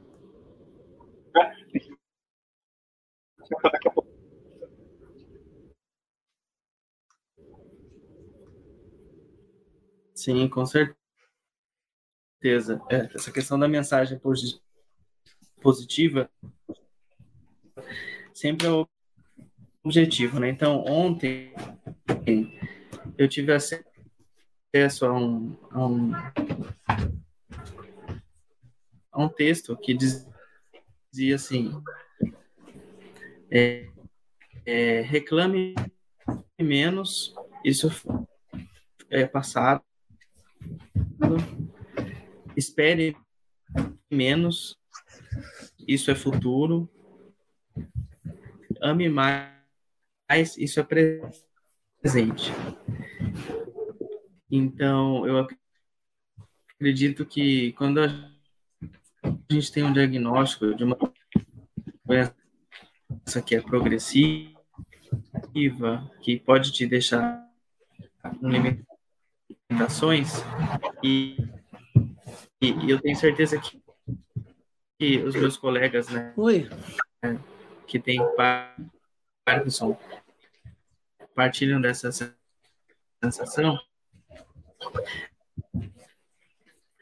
Daqui 3.73 3.89
a 3.89 3.91
pouco. 3.91 4.00
Sim, 10.21 10.47
com 10.51 10.67
certeza. 10.67 10.99
É, 12.91 13.09
essa 13.15 13.33
questão 13.33 13.59
da 13.59 13.67
mensagem 13.67 14.21
positiva 15.63 16.31
sempre 18.35 18.67
é 18.67 18.71
o 18.71 18.87
objetivo, 19.83 20.39
né? 20.39 20.51
Então, 20.51 20.85
ontem 20.85 21.55
eu 23.17 23.27
tive 23.31 23.51
acesso 23.55 25.07
a 25.07 25.13
um, 25.19 25.57
a 25.71 25.87
um, 25.87 26.13
a 29.11 29.25
um 29.25 29.29
texto 29.31 29.75
que 29.75 29.95
dizia 29.95 31.37
assim: 31.37 31.73
é, 33.51 33.89
é, 34.67 35.01
reclame 35.01 35.75
menos, 36.61 37.35
isso 37.65 37.89
é 39.09 39.27
passado, 39.27 39.83
espere 42.57 43.17
menos, 44.11 44.79
isso 45.87 46.11
é 46.11 46.15
futuro. 46.15 46.89
Ame 48.81 49.09
mais, 49.09 50.57
isso 50.57 50.81
é 50.81 50.83
presente. 50.83 52.51
Então, 54.51 55.27
eu 55.27 55.47
acredito 56.77 57.25
que 57.25 57.73
quando 57.73 58.01
a 58.01 58.09
gente 59.51 59.71
tem 59.71 59.85
um 59.85 59.93
diagnóstico 59.93 60.75
de 60.75 60.83
uma 60.85 60.97
doença 62.05 63.43
que 63.45 63.55
é 63.55 63.61
progressiva, 63.61 64.51
que 66.23 66.41
pode 66.41 66.73
te 66.73 66.87
deixar 66.87 67.47
com 68.23 68.49
limitações, 69.71 70.33
e, 71.03 71.37
e, 72.61 72.91
eu 72.91 73.01
tenho 73.01 73.17
certeza 73.17 73.59
que 73.59 73.81
que 74.99 75.17
os 75.23 75.35
meus 75.35 75.57
colegas, 75.57 76.11
né? 76.11 76.35
Oi. 76.37 76.69
Que 77.87 77.99
tem 77.99 78.21
Parkinson 79.47 79.99
partilham 81.35 81.81
dessa 81.81 82.11
sensação. 83.25 83.79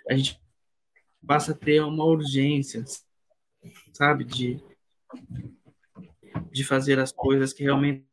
A 0.09 0.15
gente 0.15 0.41
passa 1.27 1.51
a 1.51 1.57
ter 1.57 1.83
uma 1.83 2.05
urgência, 2.05 2.85
sabe, 3.93 4.23
de 4.23 4.63
de 6.53 6.65
fazer 6.65 7.01
as 7.01 7.11
coisas 7.11 7.53
que 7.53 7.65
realmente 7.65 8.07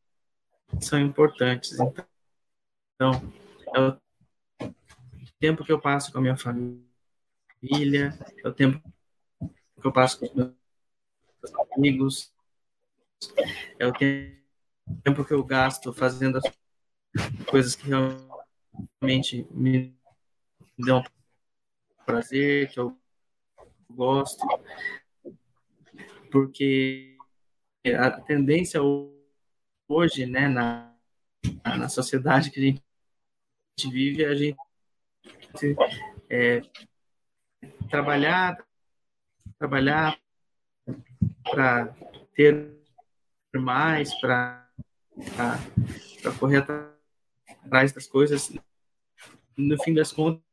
são 0.82 1.00
importantes. 1.00 1.78
Então, 2.96 3.12
o 3.76 4.05
tempo 5.46 5.64
que 5.64 5.72
eu 5.72 5.80
passo 5.80 6.12
com 6.12 6.18
a 6.18 6.22
minha 6.22 6.36
família, 6.36 8.18
é 8.44 8.48
o 8.48 8.52
tempo 8.52 8.82
que 9.80 9.88
eu 9.88 9.92
passo 9.92 10.20
com 10.20 10.26
os 10.26 10.34
meus 10.34 10.54
amigos, 11.78 12.34
é 13.78 13.86
o 13.86 13.94
tempo 13.94 15.24
que 15.24 15.34
eu 15.34 15.44
gasto 15.44 15.94
fazendo 15.94 16.40
as 16.40 17.46
coisas 17.46 17.76
que 17.76 17.88
realmente 17.88 19.48
me 19.52 19.96
dão 20.80 21.04
prazer, 22.08 22.72
que 22.72 22.80
eu 22.80 22.98
gosto, 23.88 24.44
porque 26.32 27.16
a 28.00 28.10
tendência 28.10 28.82
hoje, 29.88 30.26
né, 30.26 30.48
na, 30.48 30.92
na 31.64 31.88
sociedade 31.88 32.50
que 32.50 32.60
a 32.60 32.64
gente 32.64 32.82
vive, 33.92 34.26
a 34.26 34.34
gente 34.34 34.65
é, 36.30 36.62
trabalhar, 37.90 38.58
trabalhar 39.58 40.20
para 41.44 41.96
ter 42.36 42.76
mais, 43.56 44.14
para 44.20 44.68
correr 46.40 46.58
atrás 46.58 47.92
das 47.92 48.08
coisas. 48.08 48.52
No 49.58 49.82
fim 49.82 49.94
das 49.94 50.12
contas, 50.12 50.44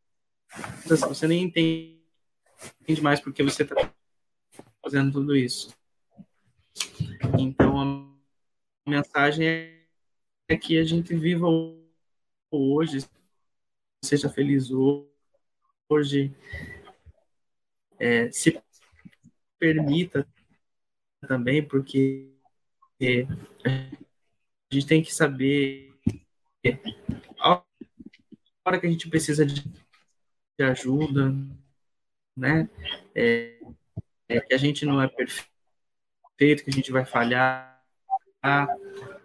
você 0.86 1.26
nem 1.26 1.44
entende 1.44 3.02
mais 3.02 3.20
porque 3.20 3.42
você 3.42 3.64
está 3.64 3.92
fazendo 4.82 5.12
tudo 5.12 5.34
isso. 5.34 5.74
Então, 7.38 7.80
a 8.86 8.90
mensagem 8.90 9.46
é 10.48 10.56
que 10.56 10.78
a 10.78 10.84
gente 10.84 11.14
viva 11.14 11.46
hoje, 12.50 12.98
seja 14.04 14.28
feliz 14.28 14.70
hoje, 15.88 16.34
é, 17.98 18.30
se 18.32 18.60
permita 19.58 20.26
também, 21.20 21.66
porque 21.66 22.34
é, 23.00 23.22
a 23.64 24.74
gente 24.74 24.86
tem 24.86 25.02
que 25.02 25.14
saber 25.14 25.94
a 27.38 27.62
hora 28.64 28.80
que 28.80 28.86
a 28.86 28.90
gente 28.90 29.08
precisa 29.08 29.46
de, 29.46 29.62
de 30.58 30.64
ajuda, 30.64 31.32
né? 32.36 32.68
É, 33.14 33.60
é, 34.28 34.40
que 34.40 34.54
a 34.54 34.58
gente 34.58 34.84
não 34.84 35.00
é 35.00 35.08
perfeito, 35.08 36.64
que 36.64 36.70
a 36.70 36.72
gente 36.72 36.90
vai 36.90 37.04
falhar, 37.04 37.84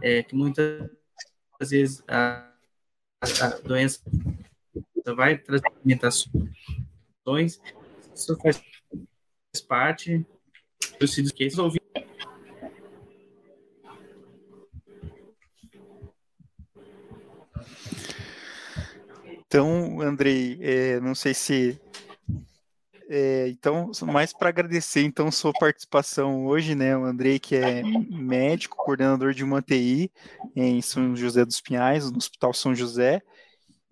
é, 0.01 0.21
que 0.21 0.35
muitas 0.35 0.89
vezes 1.59 2.03
a, 2.07 2.51
a 3.41 3.47
doença 3.63 4.01
vai 5.13 5.37
trazer 5.37 5.71
limitações, 5.83 7.59
isso 8.15 8.37
faz 8.41 8.61
parte 9.67 10.25
do 10.99 11.07
Cid 11.07 11.33
Case 11.33 11.59
ouvir. 11.59 11.81
Então, 19.47 20.01
Andrei, 20.01 20.59
é, 20.61 20.99
não 20.99 21.15
sei 21.15 21.33
se 21.33 21.79
É, 23.09 23.47
então, 23.47 23.89
mais 24.01 24.33
para 24.33 24.49
agradecer 24.49 25.01
então 25.01 25.31
sua 25.31 25.53
participação 25.53 26.45
hoje, 26.45 26.75
né, 26.75 26.97
o 26.97 27.05
Andrei 27.05 27.39
que 27.39 27.55
é 27.55 27.81
médico, 27.81 28.75
coordenador 28.75 29.33
de 29.33 29.45
uma 29.45 29.61
TI 29.61 30.11
em 30.53 30.81
São 30.81 31.15
José 31.15 31.45
dos 31.45 31.61
Pinhais, 31.61 32.11
no 32.11 32.17
Hospital 32.17 32.53
São 32.53 32.75
José, 32.75 33.21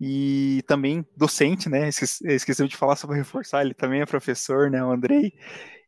e 0.00 0.62
também 0.66 1.06
docente, 1.16 1.68
né? 1.68 1.88
Esqueci 1.88 2.68
de 2.68 2.76
falar 2.76 2.96
sobre 2.96 3.16
reforçar, 3.16 3.62
ele 3.62 3.74
também 3.74 4.00
é 4.00 4.06
professor, 4.06 4.70
né, 4.70 4.82
o 4.84 4.90
Andrei. 4.90 5.32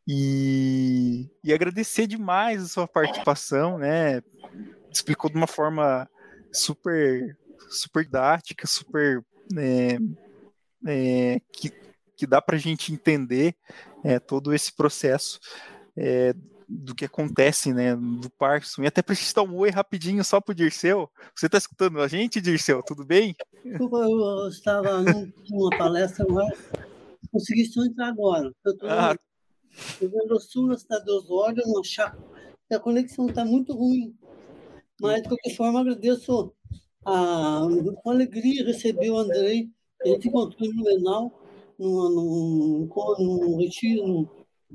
E, 0.06 1.28
e 1.44 1.52
agradecer 1.52 2.06
demais 2.06 2.62
a 2.62 2.68
sua 2.68 2.88
participação, 2.88 3.76
né? 3.76 4.22
Explicou 4.90 5.30
de 5.30 5.36
uma 5.36 5.46
forma 5.46 6.08
super, 6.50 7.36
super 7.68 8.04
didática, 8.04 8.66
super 8.66 9.22
é, 9.56 9.98
é, 10.86 11.40
que, 11.52 11.70
que 12.16 12.26
dá 12.26 12.40
para 12.40 12.56
a 12.56 12.58
gente 12.58 12.92
entender 12.92 13.54
é, 14.02 14.18
todo 14.18 14.54
esse 14.54 14.74
processo 14.74 15.38
é, 15.94 16.32
do 16.68 16.94
que 16.94 17.06
acontece, 17.06 17.72
né, 17.72 17.96
do 17.96 18.28
Parkinson. 18.30 18.82
E 18.82 18.86
até 18.86 19.00
preciso 19.00 19.34
dar 19.34 19.42
um 19.42 19.56
oi 19.56 19.70
rapidinho 19.70 20.22
só 20.22 20.40
pro 20.40 20.54
Dirceu. 20.54 21.08
Você 21.34 21.46
está 21.46 21.56
escutando 21.56 22.00
a 22.00 22.08
gente, 22.08 22.40
Dirceu? 22.40 22.82
Tudo 22.82 23.04
bem? 23.04 23.34
Eu 23.64 24.48
estava 24.48 25.02
numa 25.02 25.70
palestra, 25.78 26.26
mas 26.28 26.58
consegui 27.32 27.64
só 27.64 27.82
entrar 27.84 28.08
agora. 28.08 28.52
Eu 28.64 28.72
estou 28.72 28.88
ah. 28.90 29.16
no 30.28 30.40
sul, 30.40 30.66
na 30.66 30.76
cidade 30.76 31.04
de 31.04 31.10
Osório, 31.10 31.62
no 31.66 31.82
chácara. 31.82 32.22
A 32.70 32.78
conexão 32.78 33.28
está 33.28 33.44
muito 33.44 33.74
ruim. 33.74 34.14
Mas, 35.00 35.22
de 35.22 35.28
qualquer 35.28 35.56
forma, 35.56 35.80
agradeço 35.80 36.52
a, 37.06 37.62
com 38.02 38.10
alegria 38.10 38.66
receber 38.66 39.10
o 39.10 39.18
Andrei. 39.18 39.70
A 40.02 40.08
gente 40.08 40.28
encontrou 40.28 40.68
no 40.74 40.84
Menal, 40.84 41.32
num, 41.78 42.10
num, 42.10 42.88
num 43.18 43.56
retiro, 43.56 44.28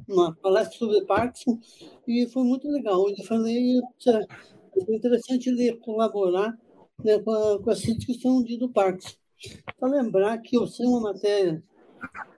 uma 0.08 0.36
palestra 0.36 0.78
sobre 0.78 1.06
Parkinson 1.06 1.60
e 2.08 2.28
foi 2.28 2.44
muito 2.44 2.68
legal. 2.70 3.08
Eu 3.10 3.24
falei, 3.26 3.80
é 4.08 4.96
interessante 4.96 5.50
ele 5.50 5.76
colaborar 5.78 6.58
né, 7.04 7.20
com, 7.20 7.32
a, 7.32 7.62
com 7.62 7.72
essa 7.72 7.94
discussão 7.94 8.44
de, 8.44 8.58
do 8.58 8.70
Parkinson. 8.70 9.16
Para 9.78 9.90
lembrar 9.90 10.38
que 10.40 10.58
eu 10.58 10.66
sei 10.68 10.86
uma 10.86 11.02
matéria 11.02 11.64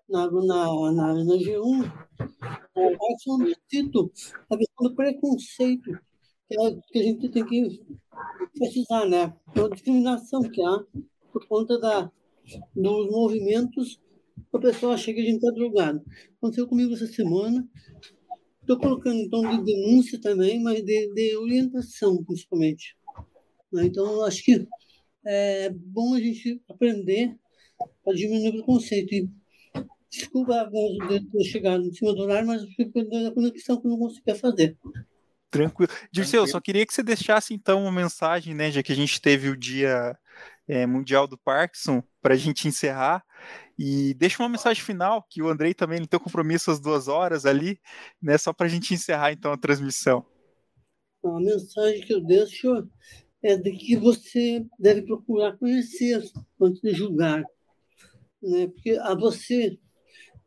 na, 0.09 0.29
na, 0.29 0.91
na, 0.91 1.13
na 1.13 1.35
G1, 1.35 1.91
o 2.75 2.97
Parkinson 2.97 3.43
eu 3.43 3.55
cito 3.69 4.11
a 4.49 4.57
questão 4.57 4.89
do 4.89 4.95
preconceito 4.95 5.91
que, 6.47 6.59
é, 6.59 6.75
que 6.91 6.99
a 6.99 7.03
gente 7.03 7.29
tem 7.29 7.45
que 7.45 7.83
precisar, 8.57 9.05
né? 9.05 9.35
A 9.55 9.67
discriminação 9.69 10.41
que 10.41 10.61
há 10.61 10.83
por 11.31 11.47
conta 11.47 11.79
da, 11.79 12.11
dos 12.75 13.11
movimentos 13.11 13.99
a 14.57 14.61
pessoa 14.61 14.93
acha 14.93 15.13
que 15.13 15.19
a 15.19 15.23
gente 15.23 15.37
está 15.37 15.51
drogado. 15.51 16.03
Aconteceu 16.37 16.67
comigo 16.67 16.93
essa 16.93 17.07
semana. 17.07 17.67
Estou 18.61 18.79
colocando 18.79 19.19
então 19.19 19.41
de 19.41 19.63
denúncia 19.63 20.19
também, 20.19 20.61
mas 20.61 20.83
de, 20.83 21.13
de 21.13 21.37
orientação 21.37 22.23
principalmente. 22.23 22.97
Né? 23.71 23.85
Então, 23.85 24.23
acho 24.23 24.43
que 24.43 24.67
é 25.25 25.69
bom 25.69 26.13
a 26.13 26.19
gente 26.19 26.61
aprender 26.69 27.35
a 28.07 28.13
diminuir 28.13 28.49
o 28.49 28.53
preconceito. 28.53 29.13
E, 29.13 29.29
desculpa 30.09 30.69
de 31.09 31.29
ter 31.29 31.43
chegado 31.43 31.83
em 31.83 31.93
cima 31.93 32.13
do 32.13 32.21
horário, 32.21 32.47
mas 32.47 32.61
da 32.63 33.31
conexão 33.31 33.79
que 33.79 33.87
eu 33.87 33.91
não 33.91 33.99
conseguia 33.99 34.35
fazer. 34.35 34.77
Tranquilo. 35.49 35.91
Dirceu, 36.11 36.47
só 36.47 36.59
queria 36.59 36.85
que 36.85 36.93
você 36.93 37.03
deixasse 37.03 37.53
então 37.53 37.81
uma 37.81 37.91
mensagem, 37.91 38.53
né, 38.53 38.71
já 38.71 38.81
que 38.81 38.91
a 38.91 38.95
gente 38.95 39.21
teve 39.21 39.49
o 39.49 39.57
dia 39.57 40.17
é, 40.67 40.85
mundial 40.85 41.27
do 41.27 41.37
Parkinson, 41.37 42.03
para 42.21 42.33
a 42.33 42.37
gente 42.37 42.67
encerrar. 42.67 43.23
E 43.77 44.13
deixa 44.13 44.41
uma 44.41 44.49
mensagem 44.49 44.83
final, 44.83 45.25
que 45.29 45.41
o 45.41 45.49
Andrei 45.49 45.73
também 45.73 46.03
tem 46.05 46.19
compromisso 46.19 46.71
às 46.71 46.79
duas 46.79 47.07
horas 47.07 47.45
ali, 47.45 47.79
né? 48.21 48.37
Só 48.37 48.53
para 48.53 48.65
a 48.65 48.69
gente 48.69 48.93
encerrar 48.93 49.31
então 49.31 49.51
a 49.51 49.57
transmissão. 49.57 50.25
A 51.23 51.39
mensagem 51.39 52.01
que 52.01 52.13
eu 52.13 52.21
deixo 52.21 52.87
é 53.43 53.55
de 53.55 53.71
que 53.71 53.95
você 53.95 54.65
deve 54.79 55.03
procurar 55.03 55.57
conhecer 55.57 56.23
antes 56.59 56.81
de 56.81 56.93
julgar. 56.93 57.43
Né? 58.41 58.67
Porque 58.67 58.91
a 58.91 59.13
você 59.13 59.77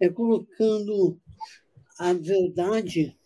é 0.01 0.09
colocando 0.09 1.21
a 1.99 2.13
verdade, 2.13 3.17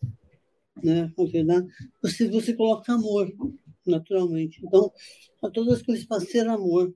né? 0.83 1.13
a 1.19 1.25
verdade 1.25 1.67
você, 2.03 2.29
você 2.29 2.55
coloca 2.55 2.93
amor, 2.93 3.31
naturalmente. 3.87 4.61
Então, 4.65 4.93
a 5.43 5.51
todas 5.51 5.75
as 5.75 5.83
coisas 5.83 6.05
para 6.05 6.21
ser 6.21 6.47
amor. 6.49 6.95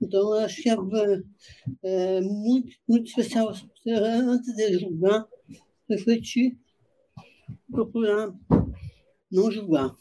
Então, 0.00 0.34
eu 0.34 0.44
acho 0.44 0.62
que 0.62 0.68
é, 0.68 0.76
é 1.82 2.20
muito, 2.20 2.76
muito 2.88 3.06
especial 3.08 3.52
antes 3.86 4.54
de 4.54 4.78
julgar, 4.78 5.26
refletir, 5.88 6.58
procurar 7.70 8.32
não 9.30 9.50
julgar. 9.50 9.94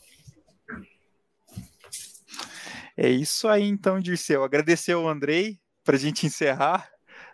É 2.95 3.09
isso 3.09 3.47
aí, 3.47 3.63
então, 3.63 3.99
Dirceu. 3.99 4.43
Agradecer 4.43 4.91
ao 4.91 5.07
Andrei 5.07 5.59
para 5.83 5.95
a 5.95 5.99
gente 5.99 6.25
encerrar. 6.27 6.89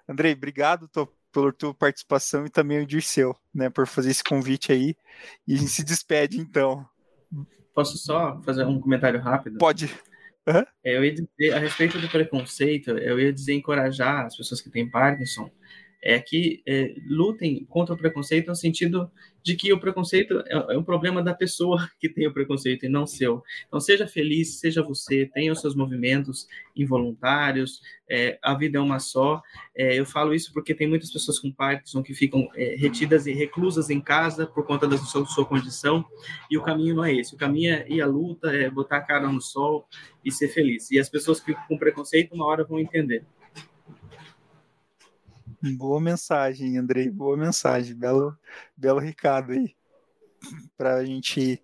Andrei, 0.08 0.34
obrigado 0.34 0.88
tô, 0.88 1.08
pela 1.32 1.52
tua 1.52 1.74
participação 1.74 2.45
e 2.45 2.50
também 2.50 2.82
o 2.82 2.88
Dirceu, 2.88 3.36
né, 3.54 3.69
por 3.69 3.86
fazer 3.86 4.12
esse 4.12 4.24
convite 4.24 4.72
aí. 4.72 4.95
E 5.45 5.54
a 5.54 5.58
gente 5.58 5.72
se 5.72 5.84
despede, 5.84 6.39
então. 6.39 6.88
Posso 7.80 7.98
só 7.98 8.42
fazer 8.42 8.65
um 8.65 8.78
comentário 8.78 9.22
rápido? 9.22 9.58
Pode. 9.58 9.86
Uhum. 10.46 10.65
Eu 10.84 11.06
ia 11.06 11.13
dizer, 11.13 11.54
a 11.54 11.60
respeito 11.60 11.98
do 11.98 12.10
preconceito, 12.10 12.89
eu 12.89 13.18
ia 13.18 13.32
dizer 13.32 13.54
encorajar 13.54 14.26
as 14.26 14.36
pessoas 14.36 14.60
que 14.60 14.70
têm 14.70 14.89
Parkinson 14.89 15.50
é 16.04 16.20
que 16.20 16.62
é, 16.68 16.94
lutem 17.08 17.65
contra 17.70 17.96
o 17.96 17.98
preconceito 17.98 18.48
no 18.48 18.56
sentido 18.56 19.10
de 19.43 19.56
que 19.56 19.71
o 19.71 19.80
preconceito 19.80 20.43
é, 20.47 20.73
é, 20.73 20.78
um 20.78 20.84
problema 20.84 21.21
da 21.21 21.34
pessoa 21.34 21.89
que 21.99 22.10
tem 22.10 22.28
o 22.28 22.34
preconceito 22.34 22.86
e 22.86 22.89
não 22.89 23.06
seu. 23.06 23.43
Então, 23.67 23.80
seja 23.80 24.08
feliz, 24.08 24.60
seja 24.60 24.84
você, 24.84 25.30
tenha 25.34 25.52
os 25.52 25.62
seus 25.62 25.75
movimentos 25.75 26.47
involuntários, 26.75 27.82
é, 28.10 28.39
a 28.41 28.54
vida 28.54 28.78
é 28.78 28.82
uma 28.82 28.99
só. 28.99 29.41
É, 29.75 29.99
eu 29.99 30.06
falo 30.06 30.34
isso 30.34 30.52
porque 30.54 30.73
tem 30.73 30.88
muitas 30.88 31.12
pessoas 31.12 31.39
com 31.39 31.52
Parkinson 31.52 32.02
que 32.02 32.13
ficam 32.13 32.49
é, 32.56 32.75
retidas 32.75 33.28
e 33.28 33.34
reclusas 33.34 33.89
em 33.89 34.02
casa 34.02 34.47
por 34.47 34.65
conta 34.65 34.88
da 34.88 34.97
sua, 34.97 35.25
sua, 35.25 35.45
condição, 35.45 36.06
e 36.49 36.58
o 36.58 36.63
caminho 36.63 36.95
não 36.95 37.04
é 37.04 37.13
esse. 37.13 37.36
O 37.36 37.38
caminho 37.38 37.73
é 37.73 37.86
ir 37.89 38.02
à 38.02 38.08
luta, 38.08 38.49
é 38.49 38.69
botar 38.69 38.97
a 38.97 39.02
cara 39.02 39.28
no 39.32 39.41
sol 39.41 39.88
e 40.23 40.32
ser 40.32 40.47
feliz. 40.49 40.89
E 40.91 40.99
as 40.99 41.10
pessoas 41.10 41.39
que 41.39 41.47
ficam 41.47 41.63
com 41.67 41.78
preconceito, 41.78 42.34
uma 42.34 42.45
hora 42.45 42.63
vão 42.63 42.80
entender. 42.80 43.25
Boa 45.78 46.00
mensagem, 46.00 46.78
Andrei. 46.78 47.10
Boa 47.10 47.36
mensagem. 47.36 47.95
Belo, 47.95 48.38
belo 48.76 49.00
recado 49.00 49.52
aí. 49.52 49.76
Para 50.78 50.95
a 50.95 51.06
gente 51.06 51.62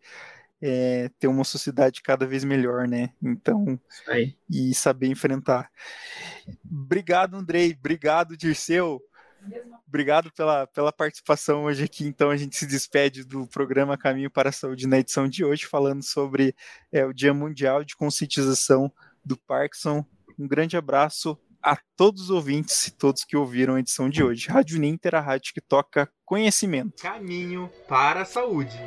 é, 0.61 1.09
ter 1.19 1.27
uma 1.27 1.43
sociedade 1.43 2.01
cada 2.01 2.25
vez 2.25 2.43
melhor, 2.43 2.87
né? 2.87 3.13
Então, 3.21 3.79
aí. 4.07 4.35
e 4.49 4.73
saber 4.73 5.07
enfrentar. 5.07 5.71
Obrigado, 6.69 7.35
Andrei. 7.35 7.75
Obrigado, 7.77 8.35
Dirceu. 8.35 9.01
Obrigado 9.87 10.31
pela, 10.33 10.65
pela 10.67 10.91
participação 10.91 11.65
hoje 11.65 11.83
aqui. 11.83 12.05
Então, 12.05 12.29
a 12.29 12.37
gente 12.37 12.57
se 12.57 12.65
despede 12.65 13.23
do 13.23 13.47
programa 13.47 13.97
Caminho 13.97 14.29
para 14.29 14.49
a 14.49 14.51
Saúde 14.51 14.87
na 14.87 14.99
edição 14.99 15.27
de 15.27 15.45
hoje, 15.45 15.65
falando 15.65 16.03
sobre 16.03 16.55
é, 16.91 17.05
o 17.05 17.13
Dia 17.13 17.33
Mundial 17.33 17.83
de 17.83 17.95
Conscientização 17.95 18.91
do 19.23 19.37
Parkinson. 19.37 20.05
Um 20.37 20.47
grande 20.47 20.75
abraço 20.75 21.39
a 21.65 21.75
todos 21.97 22.21
os 22.21 22.29
ouvintes 22.29 22.87
e 22.87 22.91
todos 22.91 23.25
que 23.25 23.35
ouviram 23.35 23.73
a 23.73 23.79
edição 23.79 24.07
de 24.07 24.23
hoje. 24.23 24.47
Rádio 24.47 24.79
Ninter, 24.79 25.15
a 25.15 25.19
rádio 25.19 25.51
que 25.51 25.59
toca 25.59 26.07
conhecimento. 26.23 27.01
Caminho 27.01 27.71
para 27.87 28.21
a 28.21 28.25
saúde. 28.25 28.77